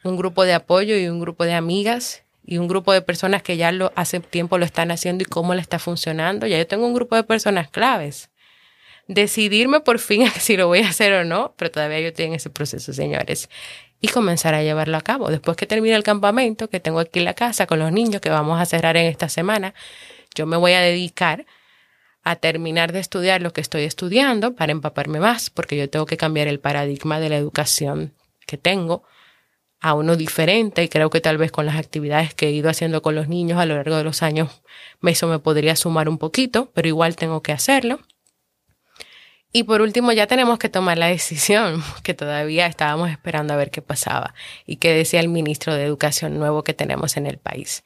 Un 0.04 0.18
grupo 0.18 0.44
de 0.44 0.54
apoyo 0.54 0.98
y 0.98 1.08
un 1.08 1.20
grupo 1.20 1.46
de 1.46 1.54
amigas 1.54 2.24
y 2.46 2.58
un 2.58 2.68
grupo 2.68 2.92
de 2.92 3.02
personas 3.02 3.42
que 3.42 3.56
ya 3.56 3.72
lo 3.72 3.94
hace 3.96 4.20
tiempo 4.20 4.58
lo 4.58 4.66
están 4.66 4.92
haciendo 4.92 5.24
y 5.24 5.26
cómo 5.26 5.56
le 5.56 5.62
está 5.62 5.80
funcionando. 5.80 6.46
Ya 6.46 6.58
yo 6.58 6.68
tengo 6.68 6.86
un 6.86 6.94
grupo 6.94 7.16
de 7.16 7.24
personas 7.24 7.70
claves 7.70 8.30
decidirme 9.08 9.82
por 9.82 10.00
fin 10.00 10.28
si 10.40 10.58
lo 10.58 10.68
voy 10.68 10.80
a 10.80 10.90
hacer 10.90 11.14
o 11.14 11.24
no, 11.24 11.54
pero 11.58 11.72
todavía 11.72 12.00
yo 12.00 12.08
estoy 12.08 12.26
en 12.26 12.34
ese 12.34 12.50
proceso, 12.50 12.94
señores, 12.94 13.50
y 14.04 14.10
comenzar 14.10 14.54
a 14.54 14.62
llevarlo 14.62 14.98
a 14.98 15.02
cabo. 15.02 15.30
Después 15.30 15.56
que 15.56 15.66
termine 15.66 15.96
el 15.96 16.04
campamento 16.04 16.70
que 16.70 16.82
tengo 16.82 17.00
aquí 17.00 17.20
en 17.20 17.26
la 17.26 17.36
casa 17.36 17.68
con 17.68 17.80
los 17.80 17.90
niños 17.94 18.20
que 18.20 18.30
vamos 18.30 18.60
a 18.60 18.66
cerrar 18.66 18.98
en 18.98 19.06
esta 19.06 19.30
semana, 19.30 19.74
yo 20.36 20.46
me 20.46 20.58
voy 20.58 20.74
a 20.74 20.82
dedicar 20.82 21.46
a 22.22 22.36
terminar 22.36 22.92
de 22.92 23.00
estudiar 23.00 23.42
lo 23.42 23.54
que 23.54 23.62
estoy 23.62 23.84
estudiando 23.84 24.56
para 24.56 24.74
empaparme 24.74 25.22
más, 25.22 25.50
porque 25.50 25.78
yo 25.78 25.90
tengo 25.90 26.06
que 26.06 26.18
cambiar 26.18 26.50
el 26.50 26.60
paradigma 26.60 27.22
de 27.22 27.30
la 27.30 27.38
educación 27.38 28.14
que 28.46 28.58
tengo 28.58 29.04
a 29.80 29.94
uno 29.94 30.18
diferente 30.18 30.84
y 30.84 30.90
creo 30.90 31.10
que 31.10 31.22
tal 31.22 31.38
vez 31.38 31.54
con 31.54 31.66
las 31.66 31.78
actividades 31.78 32.34
que 32.34 32.48
he 32.48 32.52
ido 32.52 32.70
haciendo 32.70 33.02
con 33.02 33.16
los 33.16 33.30
niños 33.30 33.58
a 33.58 33.66
lo 33.66 33.76
largo 33.76 33.96
de 33.96 34.04
los 34.04 34.22
años 34.22 34.62
eso 35.02 35.28
me 35.28 35.40
podría 35.40 35.78
sumar 35.78 36.10
un 36.10 36.18
poquito, 36.18 36.72
pero 36.74 36.90
igual 36.90 37.16
tengo 37.16 37.42
que 37.42 37.54
hacerlo. 37.54 38.02
Y 39.56 39.64
por 39.64 39.82
último, 39.82 40.12
ya 40.12 40.26
tenemos 40.26 40.58
que 40.58 40.68
tomar 40.68 40.98
la 40.98 41.08
decisión, 41.08 41.84
que 42.04 42.16
todavía 42.16 42.66
estábamos 42.66 43.12
esperando 43.12 43.54
a 43.54 43.58
ver 43.58 43.70
qué 43.70 43.84
pasaba 43.84 44.34
y 44.66 44.78
qué 44.78 44.94
decía 44.94 45.20
el 45.20 45.30
ministro 45.30 45.76
de 45.76 45.84
Educación 45.84 46.38
nuevo 46.40 46.64
que 46.64 46.74
tenemos 46.74 47.16
en 47.18 47.28
el 47.28 47.38
país. 47.38 47.84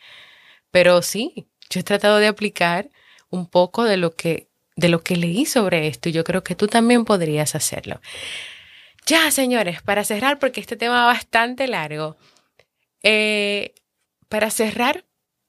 Pero 0.72 1.02
sí, 1.02 1.50
yo 1.70 1.82
he 1.82 1.84
tratado 1.84 2.18
de 2.18 2.28
aplicar 2.28 2.90
un 3.30 3.48
poco 3.48 3.84
de 3.84 3.98
lo 3.98 4.16
que, 4.16 4.48
de 4.78 4.88
lo 4.88 5.04
que 5.04 5.18
leí 5.18 5.46
sobre 5.46 5.88
esto 5.88 6.08
y 6.08 6.14
yo 6.14 6.24
creo 6.24 6.42
que 6.42 6.56
tú 6.56 6.68
también 6.68 7.04
podrías 7.04 7.54
hacerlo. 7.54 8.00
Ya, 9.06 9.30
señores, 9.32 9.82
para 9.82 10.06
cerrar, 10.06 10.40
porque 10.40 10.62
este 10.62 10.78
tema 10.78 11.06
va 11.06 11.08
bastante 11.08 11.68
largo, 11.68 12.18
eh, 13.04 13.74
para 14.30 14.52
cerrar, 14.52 15.04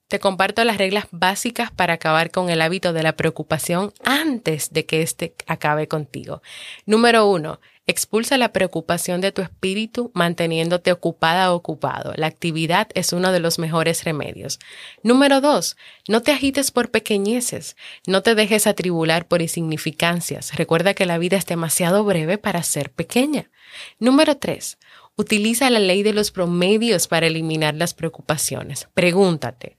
te 0.09 0.19
comparto 0.19 0.65
las 0.65 0.79
reglas 0.79 1.07
básicas 1.11 1.71
para 1.71 1.95
acabar 1.95 2.31
con 2.31 2.49
el 2.49 2.63
hábito 2.63 2.93
de 2.93 3.03
la 3.03 3.15
preocupación 3.15 3.93
antes 4.05 4.73
de 4.73 4.87
que 4.87 5.03
éste 5.03 5.35
acabe 5.47 5.87
contigo. 5.87 6.43
Número 6.87 7.29
uno, 7.29 7.61
expulsa 7.87 8.39
la 8.39 8.53
preocupación 8.53 9.21
de 9.21 9.33
tu 9.33 9.43
espíritu 9.43 10.11
manteniéndote 10.15 10.93
ocupada 10.93 11.53
o 11.53 11.57
ocupado. 11.57 12.13
La 12.17 12.27
actividad 12.27 12.89
es 12.95 13.13
uno 13.13 13.33
de 13.33 13.41
los 13.41 13.59
mejores 13.59 14.05
remedios. 14.05 14.59
Número 15.03 15.41
dos, 15.41 15.77
no 16.07 16.23
te 16.23 16.33
agites 16.33 16.71
por 16.71 16.91
pequeñeces. 16.91 17.77
No 18.07 18.23
te 18.23 18.35
dejes 18.35 18.67
atribular 18.67 19.27
por 19.27 19.43
insignificancias. 19.43 20.55
Recuerda 20.55 20.95
que 20.95 21.07
la 21.07 21.19
vida 21.19 21.37
es 21.37 21.47
demasiado 21.47 22.05
breve 22.05 22.39
para 22.39 22.63
ser 22.63 22.91
pequeña. 22.91 23.51
Número 23.99 24.37
tres, 24.37 24.79
utiliza 25.17 25.71
la 25.71 25.81
ley 25.81 26.03
de 26.03 26.13
los 26.13 26.31
promedios 26.31 27.09
para 27.09 27.27
eliminar 27.27 27.75
las 27.75 27.95
preocupaciones. 27.95 28.89
Pregúntate, 28.95 29.78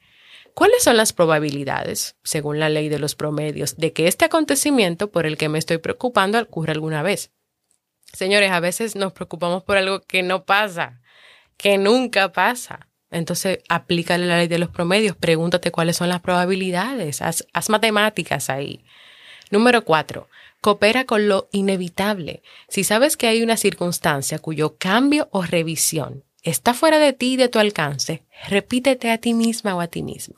¿Cuáles 0.54 0.84
son 0.84 0.98
las 0.98 1.14
probabilidades, 1.14 2.16
según 2.24 2.60
la 2.60 2.70
ley 2.70 2.90
de 2.90 3.00
los 3.00 3.16
promedios, 3.16 3.78
de 3.78 3.94
que 3.94 4.08
este 4.08 4.26
acontecimiento 4.26 5.12
por 5.12 5.26
el 5.26 5.38
que 5.38 5.50
me 5.50 5.60
estoy 5.60 5.78
preocupando 5.78 6.40
ocurra 6.40 6.74
alguna 6.74 7.02
vez? 7.02 7.32
Señores, 8.14 8.52
a 8.52 8.60
veces 8.60 8.96
nos 8.96 9.14
preocupamos 9.14 9.64
por 9.64 9.78
algo 9.78 10.02
que 10.02 10.24
no 10.24 10.46
pasa, 10.46 11.02
que 11.58 11.78
nunca 11.78 12.32
pasa. 12.32 12.88
Entonces, 13.12 13.60
aplícale 13.70 14.26
la 14.26 14.38
ley 14.38 14.48
de 14.48 14.60
los 14.60 14.70
promedios, 14.70 15.16
pregúntate 15.16 15.72
cuáles 15.72 15.98
son 15.98 16.10
las 16.10 16.22
probabilidades, 16.22 17.22
haz, 17.22 17.48
haz 17.54 17.70
matemáticas 17.70 18.50
ahí. 18.50 18.84
Número 19.52 19.84
cuatro, 19.84 20.30
coopera 20.62 21.06
con 21.06 21.28
lo 21.28 21.50
inevitable. 21.52 22.44
Si 22.68 22.84
sabes 22.84 23.18
que 23.18 23.28
hay 23.28 23.42
una 23.42 23.58
circunstancia 23.58 24.40
cuyo 24.40 24.78
cambio 24.78 25.28
o 25.32 25.44
revisión 25.44 26.24
está 26.44 26.74
fuera 26.74 27.00
de 27.00 27.14
ti 27.14 27.34
y 27.34 27.38
de 27.38 27.50
tu 27.50 27.60
alcance, 27.60 28.24
repítete 28.48 29.12
a 29.12 29.18
ti 29.18 29.34
misma 29.34 29.76
o 29.76 29.82
a 29.82 29.88
ti 29.88 30.04
mismo. 30.04 30.36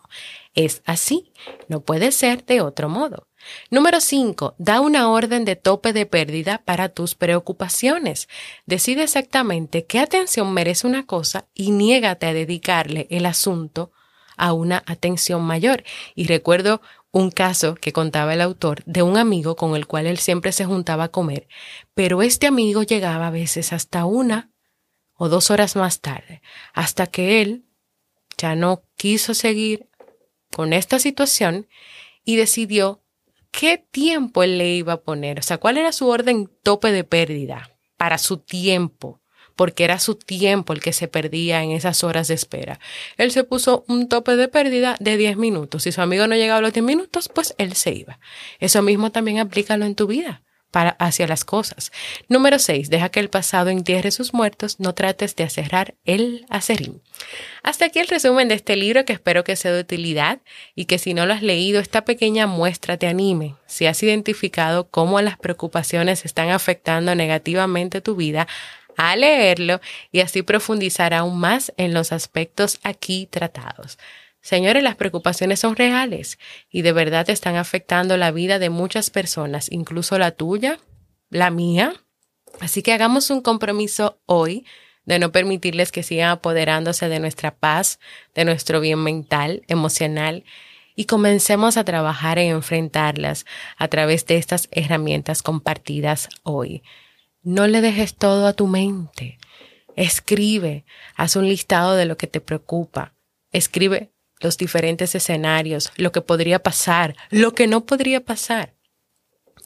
Es 0.53 0.81
así, 0.85 1.31
no 1.67 1.81
puede 1.81 2.11
ser 2.11 2.45
de 2.45 2.61
otro 2.61 2.89
modo. 2.89 3.27
Número 3.69 4.01
5. 4.01 4.55
Da 4.57 4.81
una 4.81 5.09
orden 5.09 5.45
de 5.45 5.55
tope 5.55 5.93
de 5.93 6.05
pérdida 6.05 6.61
para 6.63 6.89
tus 6.89 7.15
preocupaciones. 7.15 8.27
Decide 8.65 9.03
exactamente 9.03 9.85
qué 9.85 9.99
atención 9.99 10.53
merece 10.53 10.87
una 10.87 11.05
cosa 11.05 11.47
y 11.53 11.71
niégate 11.71 12.27
a 12.27 12.33
dedicarle 12.33 13.07
el 13.09 13.25
asunto 13.25 13.91
a 14.37 14.53
una 14.53 14.83
atención 14.85 15.41
mayor. 15.43 15.83
Y 16.15 16.27
recuerdo 16.27 16.81
un 17.11 17.29
caso 17.29 17.75
que 17.75 17.93
contaba 17.93 18.33
el 18.33 18.41
autor 18.41 18.83
de 18.85 19.03
un 19.03 19.17
amigo 19.17 19.55
con 19.55 19.75
el 19.75 19.87
cual 19.87 20.07
él 20.07 20.17
siempre 20.17 20.51
se 20.51 20.65
juntaba 20.65 21.05
a 21.05 21.11
comer, 21.11 21.47
pero 21.93 22.21
este 22.21 22.47
amigo 22.47 22.83
llegaba 22.83 23.27
a 23.27 23.31
veces 23.31 23.73
hasta 23.73 24.05
una 24.05 24.50
o 25.23 25.29
dos 25.29 25.51
horas 25.51 25.75
más 25.75 26.01
tarde, 26.01 26.41
hasta 26.73 27.05
que 27.05 27.43
él 27.43 27.63
ya 28.39 28.55
no 28.55 28.81
quiso 28.97 29.35
seguir 29.35 29.87
con 30.51 30.73
esta 30.73 30.97
situación 30.97 31.67
y 32.25 32.37
decidió 32.37 33.03
qué 33.51 33.77
tiempo 33.77 34.41
él 34.41 34.57
le 34.57 34.73
iba 34.73 34.93
a 34.93 35.01
poner, 35.01 35.37
o 35.37 35.43
sea, 35.43 35.59
cuál 35.59 35.77
era 35.77 35.91
su 35.91 36.07
orden 36.07 36.49
tope 36.63 36.91
de 36.91 37.03
pérdida 37.03 37.69
para 37.97 38.17
su 38.17 38.37
tiempo, 38.37 39.21
porque 39.55 39.83
era 39.83 39.99
su 39.99 40.15
tiempo 40.15 40.73
el 40.73 40.81
que 40.81 40.91
se 40.91 41.07
perdía 41.07 41.61
en 41.61 41.69
esas 41.69 42.03
horas 42.03 42.27
de 42.27 42.33
espera. 42.33 42.79
Él 43.17 43.29
se 43.29 43.43
puso 43.43 43.85
un 43.87 44.09
tope 44.09 44.35
de 44.35 44.47
pérdida 44.47 44.97
de 44.99 45.17
10 45.17 45.37
minutos. 45.37 45.83
Si 45.83 45.91
su 45.91 46.01
amigo 46.01 46.25
no 46.25 46.33
llegaba 46.33 46.57
a 46.57 46.61
los 46.63 46.73
10 46.73 46.83
minutos, 46.83 47.29
pues 47.29 47.53
él 47.59 47.75
se 47.75 47.93
iba. 47.93 48.19
Eso 48.59 48.81
mismo 48.81 49.11
también 49.11 49.37
aplícalo 49.37 49.85
en 49.85 49.93
tu 49.93 50.07
vida 50.07 50.41
hacia 50.73 51.27
las 51.27 51.45
cosas. 51.45 51.91
Número 52.27 52.59
6. 52.59 52.89
Deja 52.89 53.09
que 53.09 53.19
el 53.19 53.29
pasado 53.29 53.69
entierre 53.69 54.11
sus 54.11 54.33
muertos, 54.33 54.79
no 54.79 54.93
trates 54.93 55.35
de 55.35 55.43
acerrar 55.43 55.95
el 56.05 56.45
acerín. 56.49 57.01
Hasta 57.63 57.85
aquí 57.85 57.99
el 57.99 58.07
resumen 58.07 58.47
de 58.47 58.55
este 58.55 58.75
libro 58.75 59.05
que 59.05 59.13
espero 59.13 59.43
que 59.43 59.55
sea 59.55 59.71
de 59.71 59.81
utilidad 59.81 60.39
y 60.75 60.85
que 60.85 60.97
si 60.97 61.13
no 61.13 61.25
lo 61.25 61.33
has 61.33 61.43
leído, 61.43 61.79
esta 61.79 62.05
pequeña 62.05 62.47
muestra 62.47 62.97
te 62.97 63.07
anime. 63.07 63.55
Si 63.65 63.85
has 63.85 64.01
identificado 64.01 64.89
cómo 64.89 65.21
las 65.21 65.37
preocupaciones 65.37 66.25
están 66.25 66.49
afectando 66.49 67.15
negativamente 67.15 68.01
tu 68.01 68.15
vida, 68.15 68.47
a 68.97 69.15
leerlo 69.15 69.81
y 70.11 70.19
así 70.19 70.41
profundizar 70.41 71.13
aún 71.13 71.39
más 71.39 71.73
en 71.77 71.93
los 71.93 72.11
aspectos 72.11 72.79
aquí 72.83 73.27
tratados. 73.29 73.97
Señores, 74.41 74.83
las 74.83 74.95
preocupaciones 74.95 75.59
son 75.59 75.75
reales 75.75 76.39
y 76.69 76.81
de 76.81 76.93
verdad 76.93 77.29
están 77.29 77.55
afectando 77.55 78.17
la 78.17 78.31
vida 78.31 78.57
de 78.57 78.69
muchas 78.69 79.11
personas, 79.11 79.71
incluso 79.71 80.17
la 80.17 80.31
tuya, 80.31 80.79
la 81.29 81.51
mía. 81.51 81.93
Así 82.59 82.81
que 82.81 82.91
hagamos 82.91 83.29
un 83.29 83.41
compromiso 83.41 84.19
hoy 84.25 84.65
de 85.05 85.19
no 85.19 85.31
permitirles 85.31 85.91
que 85.91 86.03
sigan 86.03 86.29
apoderándose 86.29 87.07
de 87.07 87.19
nuestra 87.19 87.55
paz, 87.55 87.99
de 88.33 88.45
nuestro 88.45 88.79
bien 88.79 88.99
mental, 88.99 89.63
emocional, 89.67 90.43
y 90.95 91.05
comencemos 91.05 91.77
a 91.77 91.83
trabajar 91.83 92.37
en 92.37 92.51
enfrentarlas 92.51 93.45
a 93.77 93.87
través 93.87 94.25
de 94.25 94.37
estas 94.37 94.67
herramientas 94.71 95.41
compartidas 95.41 96.29
hoy. 96.43 96.83
no 97.43 97.65
le 97.65 97.81
dejes 97.81 98.15
todo 98.15 98.45
a 98.45 98.53
tu 98.53 98.67
mente. 98.67 99.39
Escribe, 99.95 100.85
haz 101.15 101.35
un 101.35 101.47
listado 101.47 101.95
de 101.95 102.05
lo 102.05 102.15
que 102.15 102.27
te 102.27 102.39
preocupa. 102.39 103.15
Escribe 103.51 104.11
los 104.41 104.57
diferentes 104.57 105.15
escenarios, 105.15 105.91
lo 105.95 106.11
que 106.11 106.21
podría 106.21 106.59
pasar, 106.59 107.15
lo 107.29 107.53
que 107.53 107.67
no 107.67 107.85
podría 107.85 108.25
pasar 108.25 108.75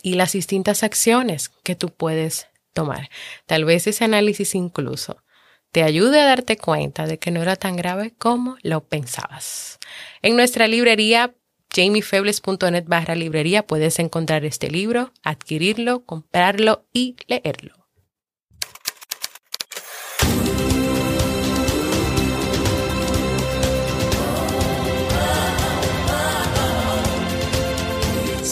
y 0.03 0.13
las 0.13 0.34
distintas 0.34 0.84
acciones 0.84 1.49
que 1.63 1.76
tú 1.76 1.89
puedes 1.89 2.47
tomar. 2.73 3.09
Tal 3.47 3.65
vez 3.65 3.88
ese 3.88 4.05
análisis 4.05 4.53
incluso 4.53 5.23
te 5.71 5.84
ayude 5.84 6.21
a 6.21 6.26
darte 6.26 6.57
cuenta 6.57 7.07
de 7.07 7.17
que 7.17 7.32
no 7.32 7.41
era 7.41 7.55
tan 7.55 7.76
grave 7.76 8.13
como 8.17 8.57
lo 8.61 8.84
pensabas. 8.84 9.80
En 10.21 10.36
nuestra 10.36 10.67
librería 10.67 11.34
jamiefebles.net 11.76 12.86
barra 12.88 13.15
librería 13.15 13.65
puedes 13.65 13.99
encontrar 13.99 14.45
este 14.45 14.69
libro, 14.69 15.11
adquirirlo, 15.23 16.05
comprarlo 16.05 16.86
y 16.93 17.17
leerlo. 17.28 17.84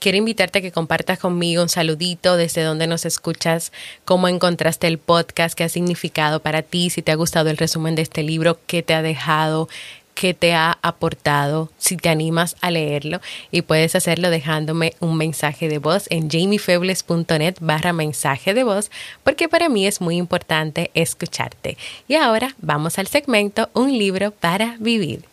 Quiero 0.00 0.16
invitarte 0.16 0.58
a 0.60 0.62
que 0.62 0.72
compartas 0.72 1.18
conmigo 1.18 1.62
un 1.62 1.68
saludito 1.68 2.38
desde 2.38 2.62
donde 2.62 2.86
nos 2.86 3.04
escuchas, 3.04 3.70
cómo 4.06 4.28
encontraste 4.28 4.86
el 4.86 4.96
podcast, 4.96 5.54
qué 5.54 5.64
ha 5.64 5.68
significado 5.68 6.40
para 6.40 6.62
ti, 6.62 6.88
si 6.88 7.02
te 7.02 7.12
ha 7.12 7.16
gustado 7.16 7.50
el 7.50 7.58
resumen 7.58 7.96
de 7.96 8.02
este 8.02 8.22
libro, 8.22 8.58
qué 8.66 8.82
te 8.82 8.94
ha 8.94 9.02
dejado, 9.02 9.68
qué 10.14 10.32
te 10.32 10.54
ha 10.54 10.78
aportado, 10.80 11.70
si 11.76 11.98
te 11.98 12.08
animas 12.08 12.56
a 12.62 12.70
leerlo 12.70 13.20
y 13.50 13.60
puedes 13.60 13.94
hacerlo 13.94 14.30
dejándome 14.30 14.94
un 15.00 15.18
mensaje 15.18 15.68
de 15.68 15.76
voz 15.76 16.06
en 16.08 16.30
jamiefebles.net 16.30 17.56
barra 17.60 17.92
mensaje 17.92 18.54
de 18.54 18.64
voz 18.64 18.90
porque 19.22 19.50
para 19.50 19.68
mí 19.68 19.86
es 19.86 20.00
muy 20.00 20.16
importante 20.16 20.90
escucharte. 20.94 21.76
Y 22.08 22.14
ahora 22.14 22.54
vamos 22.62 22.98
al 22.98 23.06
segmento 23.06 23.68
Un 23.74 23.98
libro 23.98 24.30
para 24.30 24.76
vivir. 24.78 25.29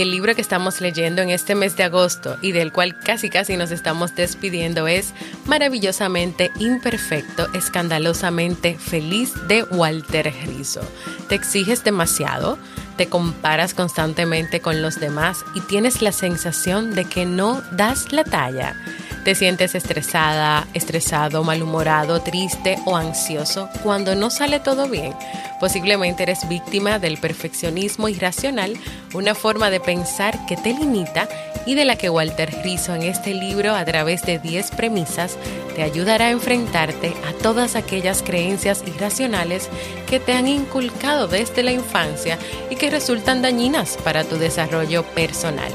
El 0.00 0.12
libro 0.12 0.32
que 0.36 0.40
estamos 0.40 0.80
leyendo 0.80 1.22
en 1.22 1.30
este 1.30 1.56
mes 1.56 1.76
de 1.76 1.82
agosto 1.82 2.36
y 2.40 2.52
del 2.52 2.72
cual 2.72 2.96
casi 2.96 3.30
casi 3.30 3.56
nos 3.56 3.72
estamos 3.72 4.14
despidiendo 4.14 4.86
es 4.86 5.12
Maravillosamente 5.44 6.52
Imperfecto, 6.60 7.52
Escandalosamente 7.52 8.78
Feliz 8.78 9.32
de 9.48 9.64
Walter 9.64 10.32
Rizzo. 10.46 10.82
¿Te 11.28 11.34
exiges 11.34 11.82
demasiado? 11.82 12.58
¿Te 12.96 13.08
comparas 13.08 13.74
constantemente 13.74 14.60
con 14.60 14.82
los 14.82 15.00
demás 15.00 15.44
y 15.54 15.60
tienes 15.62 16.00
la 16.00 16.12
sensación 16.12 16.94
de 16.94 17.04
que 17.04 17.26
no 17.26 17.62
das 17.72 18.12
la 18.12 18.22
talla? 18.22 18.76
¿Te 19.24 19.34
sientes 19.34 19.74
estresada, 19.74 20.66
estresado, 20.74 21.44
malhumorado, 21.44 22.22
triste 22.22 22.78
o 22.86 22.96
ansioso 22.96 23.68
cuando 23.82 24.14
no 24.14 24.30
sale 24.30 24.58
todo 24.60 24.88
bien? 24.88 25.14
Posiblemente 25.60 26.22
eres 26.22 26.48
víctima 26.48 26.98
del 26.98 27.18
perfeccionismo 27.18 28.08
irracional, 28.08 28.78
una 29.12 29.34
forma 29.34 29.70
de 29.70 29.80
pensar 29.80 30.46
que 30.46 30.56
te 30.56 30.72
limita 30.72 31.28
y 31.66 31.74
de 31.74 31.84
la 31.84 31.96
que 31.96 32.08
Walter 32.08 32.50
Rizzo 32.62 32.94
en 32.94 33.02
este 33.02 33.34
libro 33.34 33.74
a 33.74 33.84
través 33.84 34.22
de 34.22 34.38
10 34.38 34.70
premisas 34.70 35.36
te 35.74 35.82
ayudará 35.82 36.26
a 36.26 36.30
enfrentarte 36.30 37.14
a 37.28 37.32
todas 37.42 37.76
aquellas 37.76 38.22
creencias 38.22 38.82
irracionales 38.86 39.68
que 40.08 40.20
te 40.20 40.32
han 40.32 40.48
inculcado 40.48 41.28
desde 41.28 41.62
la 41.62 41.72
infancia 41.72 42.38
y 42.70 42.76
que 42.76 42.88
resultan 42.88 43.42
dañinas 43.42 43.98
para 44.02 44.24
tu 44.24 44.36
desarrollo 44.36 45.02
personal. 45.02 45.72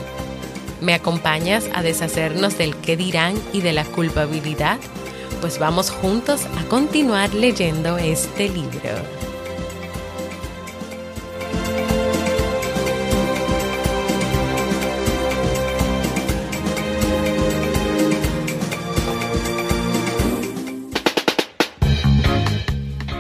¿Me 0.84 0.94
acompañas 0.94 1.70
a 1.74 1.82
deshacernos 1.82 2.58
del 2.58 2.76
qué 2.76 2.98
dirán 2.98 3.42
y 3.54 3.62
de 3.62 3.72
la 3.72 3.86
culpabilidad? 3.86 4.80
Pues 5.40 5.58
vamos 5.58 5.90
juntos 5.90 6.42
a 6.58 6.68
continuar 6.68 7.34
leyendo 7.34 7.98
este 7.98 8.50
libro. 8.50 9.23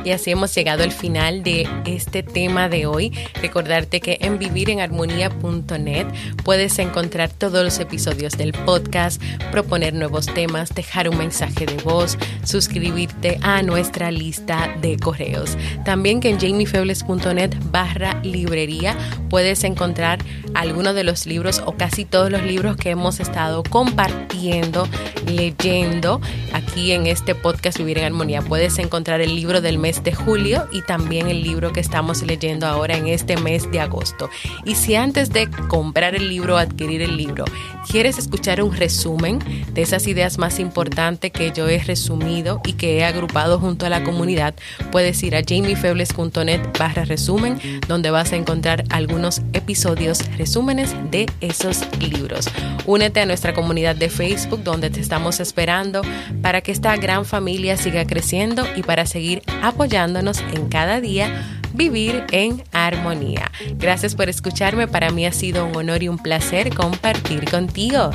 Y 0.03 0.11
así 0.11 0.31
hemos 0.31 0.53
llegado 0.53 0.83
al 0.83 0.91
final 0.91 1.43
de 1.43 1.67
este 1.85 2.23
tema 2.23 2.67
de 2.67 2.85
hoy. 2.85 3.13
Recordarte 3.41 4.01
que 4.01 4.17
en 4.21 4.37
vivirenarmonía.net 4.37 6.07
puedes 6.43 6.77
encontrar 6.79 7.29
todos 7.29 7.63
los 7.63 7.79
episodios 7.79 8.37
del 8.37 8.51
podcast, 8.51 9.21
proponer 9.51 9.93
nuevos 9.93 10.25
temas, 10.25 10.75
dejar 10.75 11.07
un 11.07 11.17
mensaje 11.17 11.65
de 11.65 11.77
voz, 11.83 12.17
suscribirte 12.43 13.39
a 13.41 13.61
nuestra 13.61 14.11
lista 14.11 14.75
de 14.81 14.97
correos. 14.97 15.57
También 15.85 16.19
que 16.19 16.29
en 16.29 16.39
jamiefebles.net 16.39 17.51
barra 17.71 18.19
librería 18.23 18.97
puedes 19.29 19.63
encontrar 19.63 20.19
algunos 20.53 20.95
de 20.95 21.03
los 21.03 21.25
libros 21.25 21.63
o 21.65 21.73
casi 21.73 22.05
todos 22.05 22.29
los 22.29 22.43
libros 22.43 22.75
que 22.75 22.89
hemos 22.89 23.19
estado 23.19 23.63
compartiendo, 23.63 24.87
leyendo 25.25 26.19
aquí 26.51 26.91
en 26.91 27.07
este 27.07 27.35
podcast 27.35 27.77
Vivir 27.77 27.99
en 27.99 28.05
Armonía. 28.05 28.41
Puedes 28.41 28.77
encontrar 28.79 29.21
el 29.21 29.35
libro 29.35 29.61
del 29.61 29.77
mes 29.77 29.92
de 30.01 30.13
julio 30.13 30.67
y 30.71 30.81
también 30.81 31.27
el 31.27 31.43
libro 31.43 31.73
que 31.73 31.81
estamos 31.81 32.23
leyendo 32.23 32.65
ahora 32.65 32.97
en 32.97 33.07
este 33.07 33.37
mes 33.37 33.69
de 33.69 33.81
agosto. 33.81 34.29
Y 34.63 34.75
si 34.75 34.95
antes 34.95 35.29
de 35.31 35.49
comprar 35.67 36.15
el 36.15 36.29
libro 36.29 36.55
o 36.55 36.57
adquirir 36.57 37.01
el 37.01 37.17
libro 37.17 37.45
quieres 37.89 38.17
escuchar 38.17 38.63
un 38.63 38.75
resumen 38.75 39.39
de 39.73 39.81
esas 39.81 40.07
ideas 40.07 40.37
más 40.37 40.59
importantes 40.59 41.31
que 41.31 41.51
yo 41.51 41.67
he 41.67 41.79
resumido 41.79 42.61
y 42.65 42.73
que 42.73 42.97
he 42.97 43.05
agrupado 43.05 43.59
junto 43.59 43.85
a 43.85 43.89
la 43.89 44.03
comunidad, 44.03 44.55
puedes 44.91 45.21
ir 45.23 45.35
a 45.35 45.41
jamiefebles.net 45.43 46.61
barra 46.79 47.05
resumen, 47.05 47.59
donde 47.87 48.09
vas 48.09 48.31
a 48.31 48.37
encontrar 48.37 48.85
algunos 48.89 49.41
episodios, 49.53 50.19
resúmenes 50.37 50.95
de 51.11 51.25
esos 51.41 51.81
libros. 51.99 52.49
Únete 52.85 53.21
a 53.21 53.25
nuestra 53.25 53.53
comunidad 53.53 53.95
de 53.95 54.09
Facebook, 54.09 54.63
donde 54.63 54.89
te 54.89 54.99
estamos 54.99 55.39
esperando 55.39 56.01
para 56.41 56.61
que 56.61 56.71
esta 56.71 56.95
gran 56.95 57.25
familia 57.25 57.77
siga 57.77 58.05
creciendo 58.05 58.65
y 58.75 58.83
para 58.83 59.05
seguir 59.05 59.41
apoyándonos 59.83 60.41
en 60.53 60.69
cada 60.69 61.01
día 61.01 61.59
vivir 61.73 62.23
en 62.31 62.63
armonía. 62.71 63.51
Gracias 63.75 64.15
por 64.15 64.29
escucharme, 64.29 64.87
para 64.87 65.09
mí 65.09 65.25
ha 65.25 65.33
sido 65.33 65.65
un 65.65 65.75
honor 65.75 66.01
y 66.01 66.07
un 66.07 66.17
placer 66.17 66.73
compartir 66.73 67.43
contigo. 67.51 68.11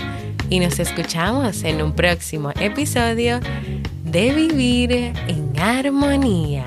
Y 0.49 0.61
nos 0.61 0.79
escuchamos 0.79 1.65
en 1.65 1.83
un 1.83 1.93
próximo 1.93 2.53
episodio 2.59 3.41
de 4.03 4.33
Vivir 4.33 4.93
en 4.93 5.53
Armonía. 5.61 6.65